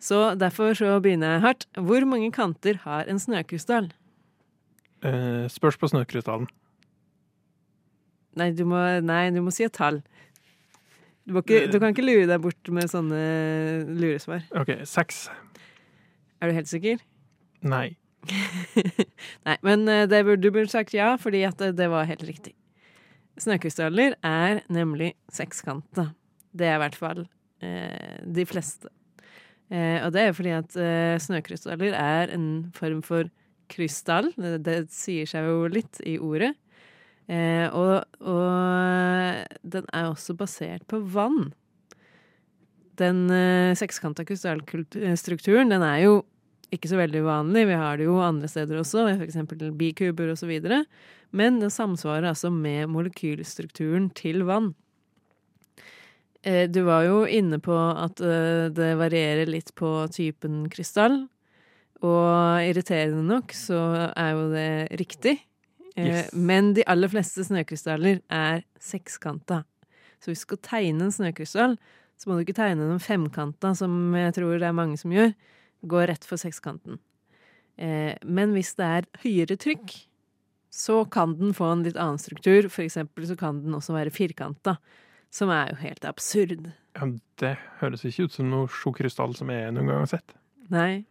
Så 0.00 0.34
derfor 0.38 0.72
så 0.78 0.94
begynner 1.02 1.34
jeg 1.36 1.42
hardt. 1.44 1.66
Hvor 1.76 2.06
mange 2.08 2.30
kanter 2.32 2.78
har 2.86 3.08
en 3.10 3.18
snøkrystall? 3.20 3.90
Eh, 5.04 5.44
spørs 5.52 5.76
på 5.80 5.90
snøkrystallen. 5.90 6.46
Nei, 8.40 8.50
du 8.56 8.64
må, 8.68 8.80
nei, 9.04 9.22
du 9.34 9.42
må 9.44 9.52
si 9.54 9.66
et 9.66 9.76
tall. 9.76 10.00
Du, 11.28 11.36
ikke, 11.38 11.66
du 11.70 11.76
kan 11.78 11.92
ikke 11.92 12.06
lure 12.06 12.26
deg 12.26 12.40
bort 12.42 12.70
med 12.74 12.90
sånne 12.90 13.20
luresvar. 14.00 14.46
OK, 14.58 14.72
seks. 14.88 15.26
Er 16.40 16.50
du 16.50 16.56
helt 16.56 16.70
sikker? 16.70 17.02
Nei. 17.60 17.90
Nei, 19.46 19.56
men 19.64 19.84
eh, 19.88 20.06
det 20.08 20.24
burde, 20.26 20.42
du 20.42 20.50
burde 20.52 20.72
sagt 20.72 20.96
ja, 20.96 21.12
fordi 21.20 21.44
at 21.48 21.60
det, 21.60 21.74
det 21.78 21.90
var 21.92 22.08
helt 22.08 22.24
riktig. 22.26 22.54
Snøkrystaller 23.40 24.16
er 24.26 24.62
nemlig 24.72 25.14
sekskanta. 25.32 26.10
Det 26.52 26.66
er 26.66 26.76
i 26.76 26.82
hvert 26.82 26.98
fall 26.98 27.22
eh, 27.64 28.18
de 28.24 28.46
fleste. 28.48 28.90
Eh, 29.70 30.00
og 30.04 30.12
det 30.16 30.24
er 30.24 30.34
fordi 30.36 30.54
at 30.56 30.76
eh, 30.80 31.16
snøkrystaller 31.22 31.94
er 31.96 32.34
en 32.34 32.48
form 32.76 33.04
for 33.06 33.30
krystall. 33.70 34.32
Det, 34.36 34.58
det 34.66 34.78
sier 34.94 35.28
seg 35.30 35.46
jo 35.46 35.70
litt 35.70 36.02
i 36.08 36.18
ordet. 36.18 36.52
Eh, 37.28 37.66
og, 37.76 38.04
og 38.20 39.60
den 39.62 39.86
er 39.92 40.08
også 40.08 40.34
basert 40.38 40.86
på 40.90 41.02
vann. 41.12 41.52
Den 43.00 43.28
eh, 43.32 43.76
sekskanta 43.78 44.24
krystallstrukturen, 44.28 45.72
den 45.72 45.84
er 45.86 46.02
jo 46.04 46.20
ikke 46.74 46.90
så 46.90 46.98
veldig 47.00 47.24
uvanlig. 47.24 47.64
Vi 47.70 47.78
har 47.78 47.98
det 47.98 48.06
jo 48.06 48.20
andre 48.22 48.48
steder 48.50 48.80
også, 48.80 49.06
f.eks. 49.16 49.38
bikuber 49.78 50.32
osv. 50.34 50.52
Men 51.30 51.58
den 51.62 51.72
samsvarer 51.72 52.30
altså 52.30 52.50
med 52.50 52.90
molekylstrukturen 52.90 54.10
til 54.14 54.44
vann. 54.48 54.72
Eh, 56.42 56.68
Du 56.70 56.82
var 56.86 57.04
jo 57.04 57.24
inne 57.26 57.58
på 57.62 57.74
at 57.74 58.20
eh, 58.20 58.70
det 58.74 58.94
varierer 58.98 59.50
litt 59.50 59.74
på 59.74 60.06
typen 60.14 60.64
krystall. 60.70 61.24
Og 62.00 62.64
irriterende 62.64 63.26
nok 63.26 63.52
så 63.52 64.10
er 64.16 64.30
jo 64.32 64.46
det 64.54 64.70
riktig. 65.02 65.36
Eh, 66.00 66.08
Yes. 66.10 66.32
Men 66.34 66.72
de 66.76 66.84
aller 66.88 67.10
fleste 67.12 67.44
snøkrystaller 67.46 68.20
er 68.32 68.62
sekskanta. 68.80 69.62
Så 70.20 70.30
hvis 70.30 70.42
du 70.44 70.46
skal 70.48 70.60
tegne 70.64 71.06
en 71.08 71.12
snøkrystall, 71.14 71.76
så 72.20 72.28
må 72.28 72.36
du 72.36 72.44
ikke 72.44 72.56
tegne 72.58 72.88
den 72.90 73.00
femkanta, 73.00 73.74
som 73.76 74.12
jeg 74.16 74.34
tror 74.36 74.58
det 74.60 74.68
er 74.68 74.76
mange 74.76 74.98
som 75.00 75.12
gjør. 75.14 75.32
Gå 75.88 76.02
rett 76.10 76.26
for 76.28 76.36
sekskanten. 76.40 76.98
Eh, 77.80 78.14
men 78.24 78.52
hvis 78.52 78.74
det 78.76 78.84
er 78.86 79.06
høyere 79.22 79.56
trykk, 79.56 79.94
så 80.70 81.00
kan 81.10 81.32
den 81.38 81.54
få 81.56 81.72
en 81.72 81.84
litt 81.86 81.96
annen 81.98 82.20
struktur. 82.20 82.68
For 82.70 82.84
eksempel 82.84 83.26
så 83.26 83.36
kan 83.40 83.62
den 83.64 83.74
også 83.74 83.96
være 83.96 84.12
firkanta, 84.14 84.76
som 85.32 85.50
er 85.54 85.72
jo 85.72 85.80
helt 85.82 86.04
absurd. 86.04 86.68
Ja, 86.98 87.08
det 87.40 87.54
høres 87.80 88.04
ikke 88.04 88.28
ut 88.28 88.36
som 88.36 88.50
noe 88.52 88.68
sjokrystall 88.68 89.34
som 89.38 89.50
jeg 89.50 89.72
noen 89.72 89.88
gang 89.90 90.04
har 90.04 90.12
sett. 90.12 90.36
Nei. 90.70 91.04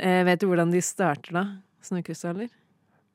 Eh, 0.00 0.22
vet 0.26 0.40
du 0.40 0.48
hvordan 0.48 0.72
de 0.72 0.80
starter, 0.82 1.34
da? 1.36 1.44
Snøkrystaller? 1.84 2.48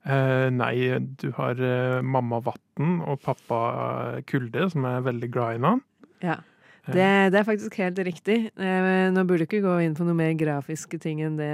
Eh, 0.04 0.50
nei, 0.52 1.00
du 1.00 1.30
har 1.38 1.60
uh, 1.64 2.02
mamma 2.04 2.42
Vatn 2.44 2.98
og 3.08 3.22
pappa 3.24 3.60
eh, 3.72 4.18
Kulde, 4.28 4.66
som 4.74 4.84
er 4.90 5.06
veldig 5.06 5.30
glad 5.32 5.56
i 5.56 5.62
den. 5.64 5.84
Ja. 6.26 6.40
Det, 6.84 7.06
det 7.32 7.40
er 7.40 7.48
faktisk 7.48 7.78
helt 7.80 8.02
riktig. 8.04 8.38
Uh, 8.60 9.08
nå 9.16 9.24
burde 9.24 9.46
du 9.46 9.48
ikke 9.48 9.64
gå 9.64 9.78
inn 9.86 9.96
på 9.96 10.04
noe 10.04 10.18
mer 10.20 10.34
grafiske 10.36 11.00
ting 11.00 11.24
enn 11.24 11.40
det, 11.40 11.54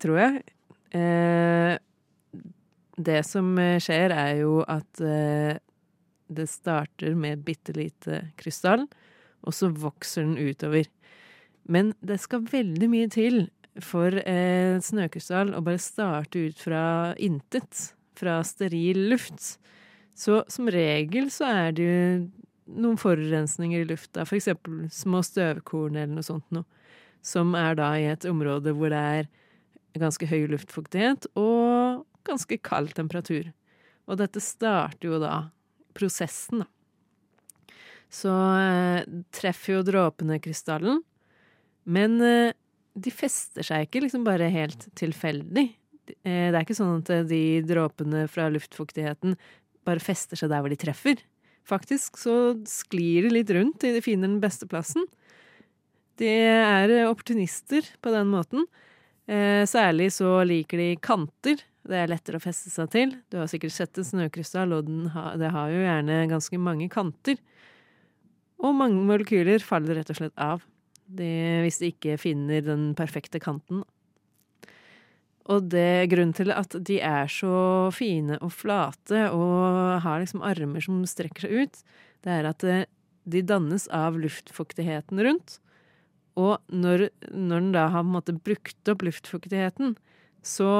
tror 0.00 0.22
jeg. 0.22 0.40
Det 2.96 3.18
som 3.28 3.50
skjer, 3.84 4.14
er 4.16 4.38
jo 4.40 4.62
at 4.64 5.02
det 6.26 6.46
starter 6.48 7.18
med 7.18 7.42
bitte 7.44 7.74
lite 7.76 8.22
krystall, 8.40 8.86
og 9.44 9.52
så 9.52 9.68
vokser 9.68 10.24
den 10.24 10.38
utover. 10.40 10.88
Men 11.68 11.92
det 12.00 12.16
skal 12.22 12.46
veldig 12.48 12.88
mye 12.88 13.10
til 13.12 13.42
for 13.84 14.14
eh, 14.22 14.78
snøkrystall 14.82 15.52
å 15.56 15.62
bare 15.64 15.82
starte 15.82 16.46
ut 16.48 16.60
fra 16.60 17.14
intet, 17.22 17.90
fra 18.16 18.38
steril 18.46 19.08
luft. 19.12 19.56
Så 20.16 20.40
som 20.52 20.70
regel 20.72 21.28
så 21.32 21.48
er 21.50 21.74
det 21.76 21.86
jo 21.86 22.76
noen 22.80 22.98
forurensninger 22.98 23.84
i 23.84 23.88
lufta, 23.88 24.24
eksempel 24.24 24.86
små 24.92 25.20
støvkorn 25.24 25.98
eller 25.98 26.16
noe 26.16 26.26
sånt 26.26 26.46
noe, 26.54 26.66
som 27.22 27.54
er 27.58 27.76
da 27.78 27.90
i 27.98 28.06
et 28.10 28.26
område 28.28 28.72
hvor 28.76 28.92
det 28.94 29.02
er 29.20 29.28
ganske 29.96 30.28
høy 30.28 30.46
luftfuktighet 30.52 31.28
og 31.38 32.04
ganske 32.26 32.58
kald 32.64 32.92
temperatur. 32.96 33.52
Og 34.06 34.20
dette 34.20 34.42
starter 34.42 35.10
jo 35.10 35.20
da 35.22 35.48
prosessen, 35.96 36.64
da. 36.64 36.70
Så 38.12 38.30
eh, 38.30 39.06
treffer 39.34 39.78
jo 39.78 39.86
dråpene 39.86 40.38
krystallen, 40.42 41.00
men 41.90 42.20
eh, 42.22 42.54
de 42.96 43.12
fester 43.12 43.66
seg 43.66 43.86
ikke 43.86 44.02
liksom 44.06 44.24
bare 44.26 44.48
helt 44.52 44.88
tilfeldig. 44.98 45.66
Eh, 46.22 46.48
det 46.50 46.54
er 46.54 46.62
ikke 46.64 46.78
sånn 46.78 47.00
at 47.02 47.12
eh, 47.12 47.24
de 47.28 47.42
dråpene 47.66 48.24
fra 48.30 48.48
luftfuktigheten 48.52 49.36
bare 49.86 50.02
fester 50.02 50.38
seg 50.38 50.52
der 50.52 50.62
hvor 50.62 50.72
de 50.72 50.80
treffer. 50.80 51.20
Faktisk 51.66 52.18
så 52.20 52.54
sklir 52.68 53.26
de 53.26 53.34
litt 53.34 53.50
rundt 53.54 53.80
til 53.82 53.96
de 53.96 54.04
finner 54.04 54.30
den 54.30 54.42
beste 54.42 54.68
plassen. 54.70 55.06
De 56.20 56.30
er 56.30 56.92
eh, 56.94 57.08
opportunister 57.10 57.88
på 58.00 58.14
den 58.14 58.32
måten. 58.32 58.68
Særlig 59.26 60.12
så 60.14 60.36
liker 60.46 60.78
de 60.78 60.92
kanter. 61.02 61.58
Det 61.82 61.96
er 61.98 62.12
lettere 62.12 62.38
å 62.38 62.42
feste 62.44 62.70
seg 62.70 62.92
til. 62.92 63.16
Du 63.26 63.40
har 63.40 63.48
sikkert 63.50 63.74
sett 63.74 63.98
en 63.98 64.06
snøkrystall, 64.06 64.70
og 64.76 64.86
det 64.86 65.50
har 65.50 65.72
jo 65.72 65.80
gjerne 65.82 66.20
ganske 66.30 66.60
mange 66.62 66.86
kanter. 66.92 67.40
Og 68.62 68.76
mange 68.78 69.02
molekyler 69.02 69.66
faller 69.66 69.98
rett 69.98 70.12
og 70.14 70.20
slett 70.20 70.38
av 70.38 70.62
de, 71.06 71.30
hvis 71.64 71.80
de 71.82 71.92
ikke 71.92 72.16
finner 72.20 72.64
den 72.64 72.90
perfekte 72.98 73.40
kanten. 73.42 73.84
Og 75.46 75.68
det 75.70 76.08
grunnen 76.10 76.34
til 76.34 76.50
at 76.50 76.74
de 76.88 76.98
er 77.04 77.30
så 77.30 77.90
fine 77.94 78.38
og 78.42 78.50
flate 78.54 79.28
og 79.30 80.00
har 80.02 80.22
liksom 80.22 80.42
armer 80.46 80.82
som 80.82 81.04
strekker 81.06 81.46
seg 81.46 81.62
ut, 81.62 81.78
det 82.26 82.32
er 82.34 82.48
at 82.50 82.66
eh, 82.66 82.88
de 83.26 83.42
dannes 83.46 83.86
av 83.94 84.18
luftfuktigheten 84.18 85.22
rundt. 85.22 85.60
Og 86.36 86.58
når, 86.68 87.08
når 87.30 87.62
den 87.62 87.70
da 87.74 87.86
har 87.94 88.02
på 88.02 88.10
en 88.10 88.16
måte 88.18 88.34
brukt 88.34 88.90
opp 88.90 89.06
luftfuktigheten, 89.06 89.94
så 90.46 90.70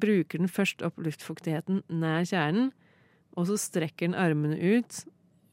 bruker 0.00 0.40
den 0.40 0.50
først 0.50 0.82
opp 0.86 0.98
luftfuktigheten 1.02 1.82
nær 1.92 2.24
kjernen, 2.26 2.72
og 3.34 3.50
så 3.50 3.58
strekker 3.58 4.08
den 4.08 4.18
armene 4.18 4.56
ut, 4.58 5.02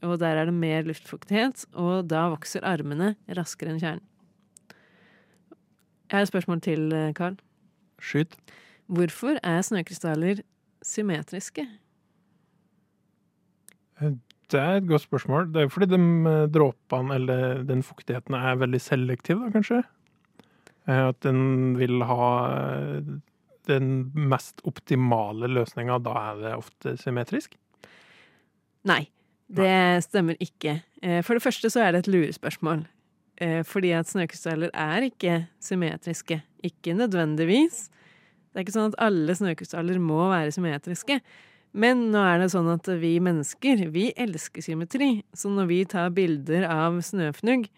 og 0.05 0.17
der 0.21 0.37
er 0.37 0.49
det 0.49 0.55
mer 0.57 0.85
luftfuktighet, 0.87 1.65
og 1.77 2.07
da 2.09 2.27
vokser 2.33 2.65
armene 2.65 3.15
raskere 3.29 3.73
enn 3.73 3.81
kjernen. 3.81 4.10
Jeg 6.11 6.17
har 6.17 6.25
et 6.27 6.27
spørsmål 6.27 6.61
til, 6.61 6.89
Karl. 6.91 7.13
Carl. 7.15 7.37
Skyt. 8.01 8.35
Hvorfor 8.91 9.37
er 9.43 9.61
snøkrystaller 9.63 10.41
symmetriske? 10.83 11.63
Det 14.51 14.59
er 14.59 14.81
et 14.81 14.87
godt 14.89 15.05
spørsmål. 15.05 15.47
Det 15.53 15.61
er 15.63 15.71
fordi 15.71 15.87
de 15.93 15.99
eh, 16.27 16.45
dråpene, 16.51 17.15
eller 17.15 17.63
den 17.63 17.83
fuktigheten, 17.83 18.35
er 18.35 18.59
veldig 18.59 18.81
selektiv, 18.81 19.39
da, 19.45 19.51
kanskje. 19.53 19.83
Eh, 20.89 21.07
At 21.07 21.21
den 21.23 21.77
vil 21.79 22.03
ha 22.03 22.27
eh, 22.57 23.13
den 23.69 24.11
mest 24.15 24.59
optimale 24.67 25.47
løsninga. 25.47 26.01
Da 26.03 26.17
er 26.31 26.41
det 26.41 26.55
ofte 26.57 26.97
symmetrisk. 26.99 27.55
Nei, 28.89 29.05
det 29.47 30.03
stemmer 30.09 30.35
ikke. 30.41 30.81
Eh, 31.03 31.21
For 31.23 31.37
det 31.37 31.45
første 31.45 31.69
så 31.71 31.85
er 31.85 31.93
det 31.93 32.03
et 32.03 32.11
lurespørsmål. 32.11 32.83
Eh, 33.41 33.61
Fordi 33.65 33.93
at 33.97 34.09
snøkrystaller 34.11 34.69
er 34.73 35.07
ikke 35.09 35.45
symmetriske. 35.63 36.41
Ikke 36.63 36.93
nødvendigvis. 36.93 37.87
Det 38.51 38.59
er 38.59 38.65
ikke 38.65 38.75
sånn 38.75 38.91
at 38.91 38.99
alle 39.01 39.33
snøkrystaller 39.37 39.97
må 40.03 40.27
være 40.29 40.53
symmetriske. 40.53 41.21
Men 41.71 42.09
nå 42.11 42.21
er 42.27 42.41
det 42.41 42.51
sånn 42.51 42.67
at 42.69 42.87
vi 42.99 43.15
mennesker, 43.23 43.85
vi 43.95 44.09
elsker 44.19 44.63
symmetri. 44.65 45.23
Så 45.33 45.49
når 45.49 45.69
vi 45.69 45.79
tar 45.89 46.11
bilder 46.13 46.67
av 46.69 46.99
snøfnugg, 47.05 47.69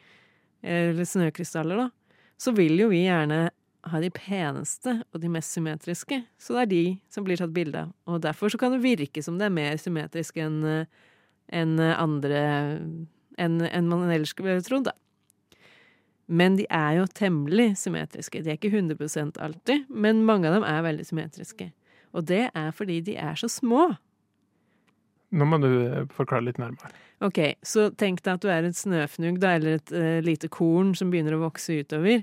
eller 0.63 1.05
snøkrystaller, 1.05 1.83
da, 1.83 2.15
så 2.41 2.53
vil 2.57 2.79
jo 2.79 2.89
vi 2.89 3.03
gjerne 3.05 3.45
ha 3.91 3.99
de 3.99 4.09
peneste 4.15 4.95
og 5.11 5.21
de 5.21 5.29
mest 5.31 5.53
symmetriske. 5.53 6.21
Så 6.39 6.55
det 6.55 6.61
er 6.63 6.71
de 6.71 6.83
som 7.11 7.25
blir 7.27 7.39
tatt 7.39 7.53
bilde 7.55 7.85
av. 7.85 7.93
Og 8.09 8.21
derfor 8.23 8.51
så 8.51 8.59
kan 8.59 8.73
det 8.73 8.83
virke 8.83 9.23
som 9.23 9.37
det 9.37 9.49
er 9.49 9.55
mer 9.55 9.77
symmetrisk 9.79 10.39
enn 10.41 10.63
en 11.53 11.73
andre 11.83 12.43
enn 13.37 13.59
enn 13.67 13.89
man 13.91 14.07
ellers 14.07 14.31
skulle 14.33 14.61
trodd, 14.65 14.87
da. 14.87 14.95
Men 16.27 16.55
de 16.55 16.65
er 16.71 16.97
jo 16.99 17.07
temmelig 17.11 17.73
symmetriske. 17.81 18.41
De 18.43 18.53
er 18.53 18.59
ikke 18.59 18.71
100 18.71 19.41
alltid, 19.43 19.87
men 19.89 20.23
mange 20.25 20.47
av 20.47 20.57
dem 20.57 20.67
er 20.67 20.85
veldig 20.85 21.05
symmetriske. 21.09 21.71
Og 22.13 22.27
det 22.29 22.45
er 22.53 22.71
fordi 22.75 23.01
de 23.03 23.17
er 23.19 23.35
så 23.39 23.49
små. 23.51 23.89
Nå 25.33 25.47
må 25.49 25.57
du 25.61 25.69
eh, 25.69 26.05
forklare 26.13 26.45
litt 26.47 26.61
nærmere. 26.61 26.93
Ok, 27.23 27.39
så 27.65 27.87
tenk 27.97 28.21
deg 28.23 28.35
at 28.35 28.43
du 28.43 28.49
er 28.51 28.67
et 28.67 28.77
snøfnugg, 28.77 29.39
da, 29.41 29.55
eller 29.57 29.77
et 29.79 29.93
uh, 29.95 30.19
lite 30.25 30.49
korn 30.51 30.91
som 30.97 31.11
begynner 31.11 31.37
å 31.37 31.45
vokse 31.45 31.79
utover. 31.79 32.21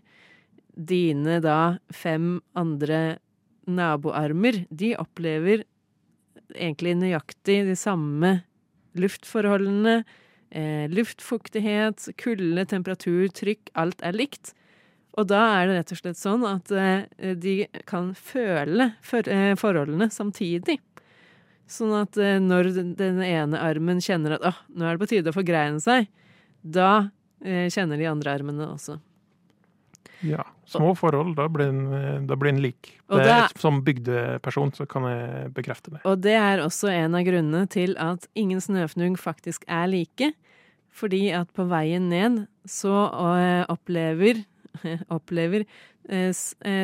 Dine 0.77 1.39
da 1.43 1.81
fem 1.95 2.39
andre 2.59 3.19
naboarmer, 3.71 4.65
de 4.71 4.93
opplever 5.01 5.65
egentlig 6.55 6.97
nøyaktig 6.99 7.63
de 7.69 7.77
samme 7.79 8.41
luftforholdene. 8.99 10.03
Eh, 10.51 10.89
luftfuktighet, 10.91 12.09
kulde, 12.19 12.65
temperatur, 12.67 13.29
trykk, 13.31 13.71
alt 13.79 14.01
er 14.03 14.17
likt. 14.19 14.53
Og 15.19 15.27
da 15.31 15.41
er 15.61 15.67
det 15.69 15.77
rett 15.77 15.93
og 15.95 16.01
slett 16.01 16.19
sånn 16.19 16.43
at 16.47 16.71
eh, 16.75 17.35
de 17.39 17.55
kan 17.87 18.13
føle 18.19 18.93
for, 19.03 19.27
eh, 19.31 19.55
forholdene 19.59 20.11
samtidig. 20.11 20.79
Sånn 21.71 21.95
at 22.03 22.19
eh, 22.19 22.39
når 22.43 22.73
den- 22.99 23.23
ene 23.23 23.59
armen 23.63 24.01
kjenner 24.03 24.35
at 24.39 24.43
åh, 24.51 24.59
nå 24.75 24.87
er 24.87 24.97
det 24.97 25.03
på 25.05 25.11
tide 25.13 25.31
å 25.31 25.37
forgreine 25.37 25.81
seg, 25.83 26.09
da 26.67 27.11
eh, 27.45 27.69
kjenner 27.71 27.97
de 27.99 28.07
andre 28.11 28.35
armene 28.35 28.67
også. 28.75 28.99
Ja. 30.27 30.43
Små 30.71 30.93
forhold, 30.95 31.35
da 31.35 31.49
blir 31.51 31.69
en, 31.69 31.81
eh, 31.93 32.21
da 32.29 32.37
blir 32.39 32.53
en 32.53 32.63
lik. 32.63 32.93
Det 33.11 33.25
da- 33.27 33.49
som 33.59 33.83
bygdeperson 33.83 34.71
så 34.73 34.87
kan 34.89 35.03
jeg 35.03 35.53
bekrefte 35.55 35.91
det. 35.91 36.01
Og 36.05 36.21
det 36.21 36.37
er 36.39 36.63
også 36.63 36.89
en 36.93 37.15
av 37.15 37.25
grunnene 37.27 37.69
til 37.69 37.97
at 37.99 38.29
ingen 38.37 38.61
snøfnugg 38.61 39.19
faktisk 39.19 39.65
er 39.69 39.89
like. 39.89 40.33
Fordi 40.93 41.31
at 41.33 41.53
på 41.55 41.67
veien 41.69 42.09
ned 42.09 42.47
så 42.67 43.11
eh, 43.39 43.65
opplever, 43.69 44.45
opplever 45.11 45.67
eh, 46.09 46.33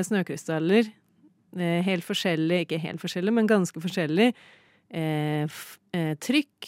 snøkrystaller 0.02 0.92
helt 1.56 2.04
forskjellig, 2.04 2.66
ikke 2.66 2.78
helt 2.82 3.00
forskjellig, 3.00 3.32
men 3.32 3.46
ganske 3.48 3.80
forskjellig 3.80 4.34
trykk, 6.20 6.66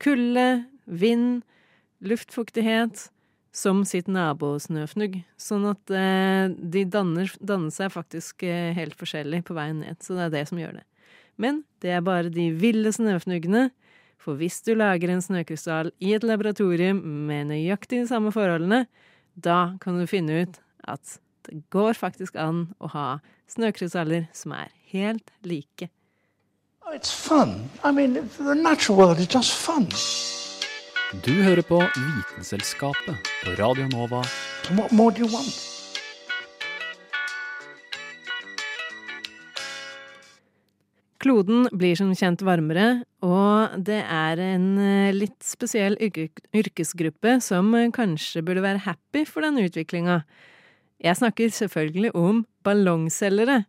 kulde, 0.00 0.64
vind, 0.86 1.42
luftfuktighet 2.00 3.10
som 3.54 3.84
sitt 3.86 4.08
nabosnøfnugg. 4.10 5.20
Sånn 5.40 5.68
at 5.70 5.92
eh, 5.94 6.50
de 6.50 6.82
danner, 6.90 7.30
danner 7.38 7.74
seg 7.74 7.92
faktisk 7.94 8.42
eh, 8.46 8.72
helt 8.76 8.98
forskjellig 8.98 9.44
på 9.46 9.56
veien 9.56 9.80
ned. 9.84 10.00
Så 10.02 10.18
det 10.18 10.26
er 10.26 10.34
det 10.34 10.44
som 10.50 10.60
gjør 10.60 10.80
det. 10.80 10.84
Men 11.40 11.62
det 11.82 11.94
er 11.94 12.04
bare 12.04 12.32
de 12.34 12.50
ville 12.58 12.92
snøfnuggene. 12.94 13.68
For 14.18 14.38
hvis 14.40 14.62
du 14.64 14.72
lager 14.74 15.12
en 15.12 15.22
snøkrystall 15.22 15.92
i 16.02 16.14
et 16.16 16.24
laboratorium 16.24 17.02
med 17.28 17.50
nøyaktig 17.52 18.02
de 18.02 18.08
samme 18.08 18.32
forholdene, 18.34 18.86
da 19.34 19.76
kan 19.82 19.98
du 20.00 20.08
finne 20.08 20.44
ut 20.44 20.60
at 20.88 21.18
det 21.44 21.60
går 21.74 21.92
faktisk 21.98 22.38
an 22.40 22.70
å 22.80 22.88
ha 22.94 23.08
snøkrystaller 23.52 24.30
som 24.32 24.54
er 24.56 24.72
helt 24.94 25.30
like. 25.44 25.90
It's 26.94 27.10
fun. 27.10 27.68
I 27.82 27.90
mean, 27.90 28.14
the 28.38 28.54
natural 28.54 28.96
world 28.96 29.18
is 29.18 29.26
just 29.26 29.52
fun. 29.52 29.88
Du 31.22 31.30
hører 31.44 31.62
på 31.62 31.76
Vitenselskapet 31.78 33.28
på 33.44 33.52
Radio 33.58 33.84
Nova. 33.92 34.22
What 34.74 34.90
more 34.90 35.12
do 35.14 35.22
you 35.22 35.28
want? 35.30 35.52
Kloden 41.22 41.68
blir 41.70 41.94
som 42.00 42.10
kjent 42.18 42.42
varmere, 42.42 43.04
og 43.22 43.76
det 43.86 44.00
er 44.02 44.42
en 44.42 44.66
eh, 44.80 45.14
litt 45.14 45.38
spesiell 45.44 45.94
yrkesgruppe 46.02 47.38
som 47.44 47.70
eh, 47.78 47.92
kanskje 47.94 48.42
burde 48.42 48.64
være 48.64 48.82
happy 48.88 49.22
for 49.28 49.46
denne 49.46 49.68
utviklinga. 49.68 50.22
Jeg 51.04 51.20
snakker 51.20 51.54
selvfølgelig 51.54 52.14
om 52.18 52.42
ballongselgere. 52.66 53.62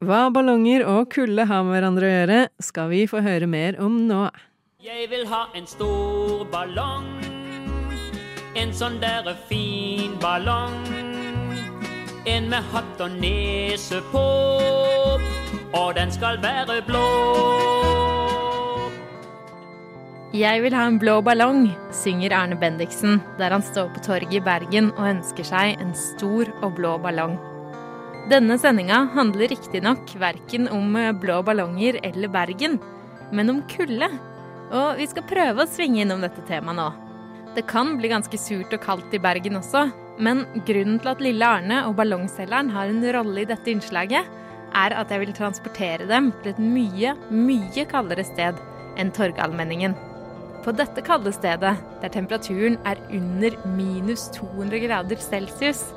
Hva 0.00 0.28
ballonger 0.32 0.86
og 0.88 1.10
kulde 1.12 1.44
har 1.44 1.66
med 1.66 1.76
hverandre 1.76 2.06
å 2.08 2.14
gjøre, 2.14 2.44
skal 2.64 2.88
vi 2.94 3.04
få 3.10 3.20
høre 3.26 3.50
mer 3.50 3.76
om 3.84 4.06
nå. 4.08 4.30
Jeg 4.80 5.10
vil 5.10 5.26
ha 5.28 5.42
en 5.52 5.66
stor 5.68 6.46
ballong. 6.48 7.04
en 8.56 8.70
sånn 8.72 8.94
derre 9.02 9.34
fin 9.48 10.14
ballong. 10.22 10.78
En 12.24 12.48
med 12.48 12.64
hatt 12.72 13.02
og 13.04 13.10
nese 13.20 14.00
på, 14.08 14.22
og 15.76 15.90
den 15.98 16.08
skal 16.10 16.40
være 16.40 16.78
blå. 16.88 17.02
Jeg 20.32 20.64
vil 20.64 20.78
ha 20.78 20.86
en 20.88 20.98
blå 20.98 21.18
ballong, 21.28 21.68
synger 21.92 22.32
Arne 22.32 22.56
Bendiksen 22.56 23.20
der 23.36 23.52
han 23.52 23.62
står 23.62 23.92
på 23.92 24.00
torget 24.08 24.32
i 24.32 24.40
Bergen 24.40 24.94
og 24.96 25.10
ønsker 25.10 25.44
seg 25.44 25.76
en 25.76 25.92
stor 25.92 26.48
og 26.62 26.80
blå 26.80 26.96
ballong. 27.04 27.36
Denne 28.32 28.56
sendinga 28.56 29.04
handler 29.12 29.52
riktignok 29.52 30.16
verken 30.16 30.72
om 30.72 30.96
blå 31.20 31.42
ballonger 31.44 32.00
eller 32.00 32.32
Bergen, 32.32 32.80
men 33.30 33.52
om 33.52 33.62
kulde. 33.68 34.08
Og 34.70 35.00
vi 35.00 35.06
skal 35.10 35.26
prøve 35.26 35.64
å 35.64 35.70
svinge 35.70 36.04
innom 36.04 36.22
dette 36.22 36.44
temaet 36.46 36.78
nå. 36.78 36.88
Det 37.56 37.64
kan 37.66 37.96
bli 37.98 38.10
ganske 38.12 38.38
surt 38.38 38.74
og 38.76 38.82
kaldt 38.84 39.14
i 39.16 39.22
Bergen 39.22 39.58
også, 39.58 39.88
men 40.22 40.44
grunnen 40.68 41.00
til 41.02 41.10
at 41.10 41.24
lille 41.24 41.46
Arne 41.46 41.80
og 41.88 41.96
ballongselgeren 41.98 42.70
har 42.70 42.90
en 42.90 43.02
rolle 43.16 43.42
i 43.42 43.48
dette 43.50 43.72
innslaget, 43.72 44.28
er 44.70 44.94
at 44.94 45.10
jeg 45.10 45.24
vil 45.24 45.34
transportere 45.34 46.06
dem 46.06 46.30
til 46.44 46.52
et 46.52 46.60
mye, 46.62 47.16
mye 47.34 47.86
kaldere 47.90 48.22
sted 48.28 48.60
enn 49.00 49.10
Torgallmenningen. 49.16 49.96
På 50.62 50.74
dette 50.76 51.02
kalde 51.02 51.32
stedet, 51.34 51.72
der 52.02 52.12
temperaturen 52.12 52.76
er 52.86 53.00
under 53.10 53.56
minus 53.74 54.28
200 54.36 54.84
grader 54.84 55.18
celsius, 55.24 55.88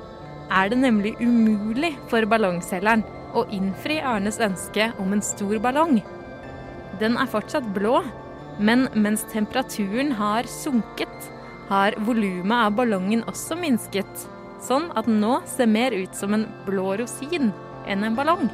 er 0.50 0.72
det 0.72 0.80
nemlig 0.82 1.14
umulig 1.22 1.94
for 2.10 2.26
ballongselgeren 2.30 3.04
å 3.38 3.46
innfri 3.54 4.00
Arnes 4.02 4.40
ønske 4.42 4.90
om 5.02 5.14
en 5.14 5.24
stor 5.26 5.60
ballong. 5.62 6.00
Den 7.02 7.18
er 7.20 7.30
fortsatt 7.30 7.68
blå, 7.76 8.00
men 8.60 8.88
mens 8.94 9.26
temperaturen 9.32 10.12
har 10.18 10.48
sunket, 10.50 11.30
har 11.70 11.96
volumet 12.06 12.68
av 12.68 12.76
ballongen 12.78 13.24
også 13.30 13.58
minsket, 13.58 14.28
sånn 14.64 14.90
at 14.98 15.08
den 15.10 15.22
nå 15.24 15.40
ser 15.50 15.70
mer 15.72 15.96
ut 15.96 16.16
som 16.16 16.36
en 16.36 16.46
blå 16.68 16.94
rosin 17.02 17.52
enn 17.90 18.06
en 18.06 18.18
ballong. 18.18 18.50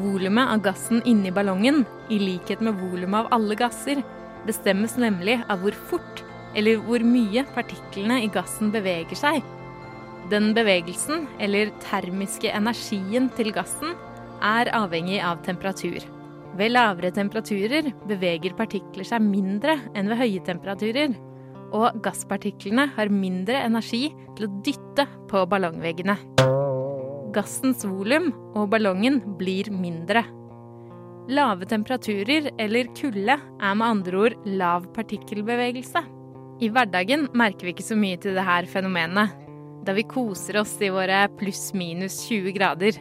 Volumet 0.00 0.52
av 0.54 0.60
gassen 0.62 1.00
inni 1.08 1.32
ballongen, 1.34 1.82
i 2.10 2.18
likhet 2.22 2.60
med 2.62 2.78
volumet 2.78 3.24
av 3.24 3.32
alle 3.34 3.56
gasser, 3.58 4.02
bestemmes 4.46 4.94
nemlig 5.00 5.40
av 5.50 5.64
hvor 5.64 5.74
fort 5.90 6.22
eller 6.54 6.80
hvor 6.84 7.02
mye 7.06 7.44
partiklene 7.54 8.20
i 8.24 8.30
gassen 8.32 8.70
beveger 8.74 9.18
seg. 9.18 9.40
Den 10.30 10.52
bevegelsen, 10.54 11.26
eller 11.42 11.72
termiske 11.82 12.50
energien 12.54 13.28
til 13.34 13.50
gassen, 13.54 13.96
er 14.42 14.70
avhengig 14.76 15.20
av 15.24 15.42
temperatur. 15.46 16.00
Ved 16.58 16.72
lavere 16.74 17.12
temperaturer 17.14 17.92
beveger 18.10 18.56
partikler 18.58 19.06
seg 19.06 19.22
mindre 19.22 19.76
enn 19.94 20.10
ved 20.10 20.18
høye 20.18 20.42
temperaturer, 20.46 21.14
og 21.70 22.00
gasspartiklene 22.02 22.88
har 22.96 23.12
mindre 23.14 23.60
energi 23.62 24.08
til 24.36 24.48
å 24.48 24.52
dytte 24.66 25.06
på 25.30 25.44
ballongveggene. 25.50 26.16
Gassens 27.34 27.84
volum 27.86 28.32
og 28.58 28.72
ballongen 28.72 29.20
blir 29.38 29.70
mindre. 29.70 30.24
Lave 31.30 31.68
temperaturer, 31.70 32.48
eller 32.58 32.88
kulde, 32.98 33.36
er 33.38 33.76
med 33.78 33.86
andre 33.86 34.24
ord 34.24 34.48
lav 34.50 34.88
partikkelbevegelse. 34.96 36.02
I 36.60 36.68
hverdagen 36.74 37.28
merker 37.38 37.68
vi 37.68 37.76
ikke 37.76 37.86
så 37.86 37.96
mye 37.96 38.18
til 38.20 38.34
dette 38.34 38.72
fenomenet, 38.72 39.36
da 39.86 39.94
vi 39.96 40.04
koser 40.10 40.58
oss 40.60 40.74
i 40.82 40.90
våre 40.92 41.22
pluss-minus 41.38 42.18
20 42.26 42.56
grader. 42.56 42.98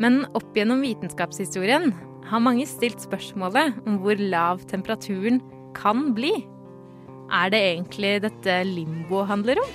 Men 0.00 0.22
opp 0.36 0.56
gjennom 0.56 0.80
vitenskapshistorien 0.84 1.92
har 2.30 2.40
mange 2.44 2.64
stilt 2.68 3.02
spørsmålet 3.02 3.82
om 3.86 3.98
hvor 4.02 4.20
lav 4.20 4.62
temperaturen 4.70 5.42
kan 5.76 6.12
bli. 6.16 6.32
Er 7.32 7.52
det 7.52 7.60
egentlig 7.60 8.14
dette 8.24 8.62
limbo 8.68 9.24
handler 9.28 9.60
om? 9.62 9.70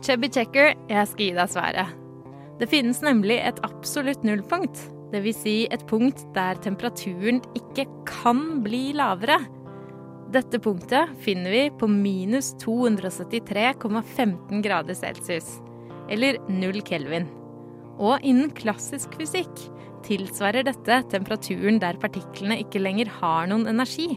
Chubby 0.00 0.26
Checker, 0.32 0.72
jeg 0.90 1.06
skal 1.06 1.22
gi 1.22 1.34
deg 1.36 1.50
svaret. 1.52 1.92
Det 2.58 2.66
finnes 2.72 2.98
nemlig 3.04 3.36
et 3.44 3.60
absolutt 3.62 4.24
nullpunkt. 4.26 4.80
Dvs. 5.10 5.40
Si 5.42 5.56
et 5.74 5.82
punkt 5.90 6.22
der 6.36 6.60
temperaturen 6.62 7.40
ikke 7.58 7.86
kan 8.08 8.60
bli 8.64 8.90
lavere. 8.96 9.40
Dette 10.30 10.60
punktet 10.62 11.10
finner 11.24 11.50
vi 11.50 11.64
på 11.74 11.88
minus 11.90 12.52
273,15 12.62 14.62
grader 14.62 14.94
celsius, 14.94 15.56
eller 16.06 16.38
null 16.46 16.78
kelvin. 16.86 17.26
Og 17.98 18.22
innen 18.22 18.52
klassisk 18.54 19.18
fysikk 19.18 19.50
tilsvarer 20.06 20.64
dette 20.64 21.02
temperaturen 21.12 21.80
der 21.82 21.98
partiklene 22.00 22.60
ikke 22.62 22.80
lenger 22.80 23.10
har 23.18 23.50
noen 23.50 23.66
energi. 23.72 24.14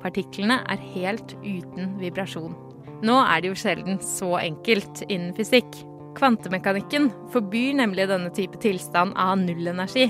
Partiklene 0.00 0.62
er 0.72 0.80
helt 0.94 1.36
uten 1.44 1.98
vibrasjon. 2.00 2.56
Nå 3.04 3.16
er 3.20 3.40
det 3.40 3.52
jo 3.52 3.60
sjelden 3.60 4.00
så 4.04 4.38
enkelt 4.40 5.04
innen 5.08 5.36
fysikk. 5.36 5.68
Kvantemekanikken 6.16 7.10
forbyr 7.32 7.76
nemlig 7.78 8.08
denne 8.10 8.32
type 8.34 8.58
tilstand 8.64 9.14
av 9.20 9.38
nullenergi. 9.40 10.08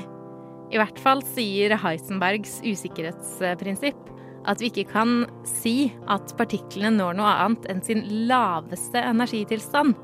I 0.70 0.78
hvert 0.78 1.00
fall 1.02 1.22
sier 1.32 1.74
Heisenbergs 1.82 2.60
usikkerhetsprinsipp 2.62 4.06
at 4.48 4.60
vi 4.62 4.70
ikke 4.70 4.86
kan 4.92 5.24
si 5.44 5.90
at 6.08 6.32
partiklene 6.38 6.94
når 6.96 7.18
noe 7.18 7.32
annet 7.44 7.66
enn 7.72 7.82
sin 7.84 8.04
laveste 8.30 9.02
energitilstand, 9.02 9.98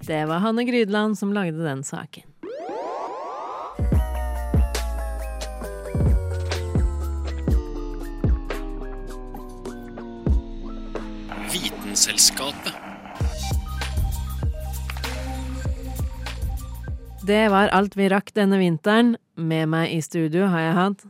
Det 0.08 0.24
var 0.24 0.40
Hanne 0.40 0.64
Grydland 0.64 1.18
som 1.20 1.36
lagde 1.36 1.60
den 1.60 1.84
saken. 1.84 2.27
Vitenselskapet. 12.08 12.72
Det 17.26 17.48
var 17.52 17.68
alt 17.68 17.96
vi 17.96 18.06
rakk 18.08 18.32
denne 18.32 18.56
vinteren. 18.56 19.16
Med 19.36 19.68
meg 19.68 19.92
i 19.92 19.98
studio 20.00 20.46
har 20.48 20.62
jeg 20.62 20.76
hatt 20.78 21.04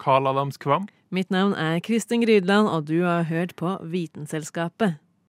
Karl 0.00 0.30
Adams 0.30 0.56
Kvam. 0.56 0.88
Mitt 1.12 1.28
navn 1.28 1.52
er 1.52 1.82
Kristin 1.84 2.24
Grydland, 2.24 2.72
og 2.72 2.88
du 2.88 3.02
har 3.04 3.28
hørt 3.28 3.52
på 3.60 3.76
Vitenselskapet. 3.84 4.96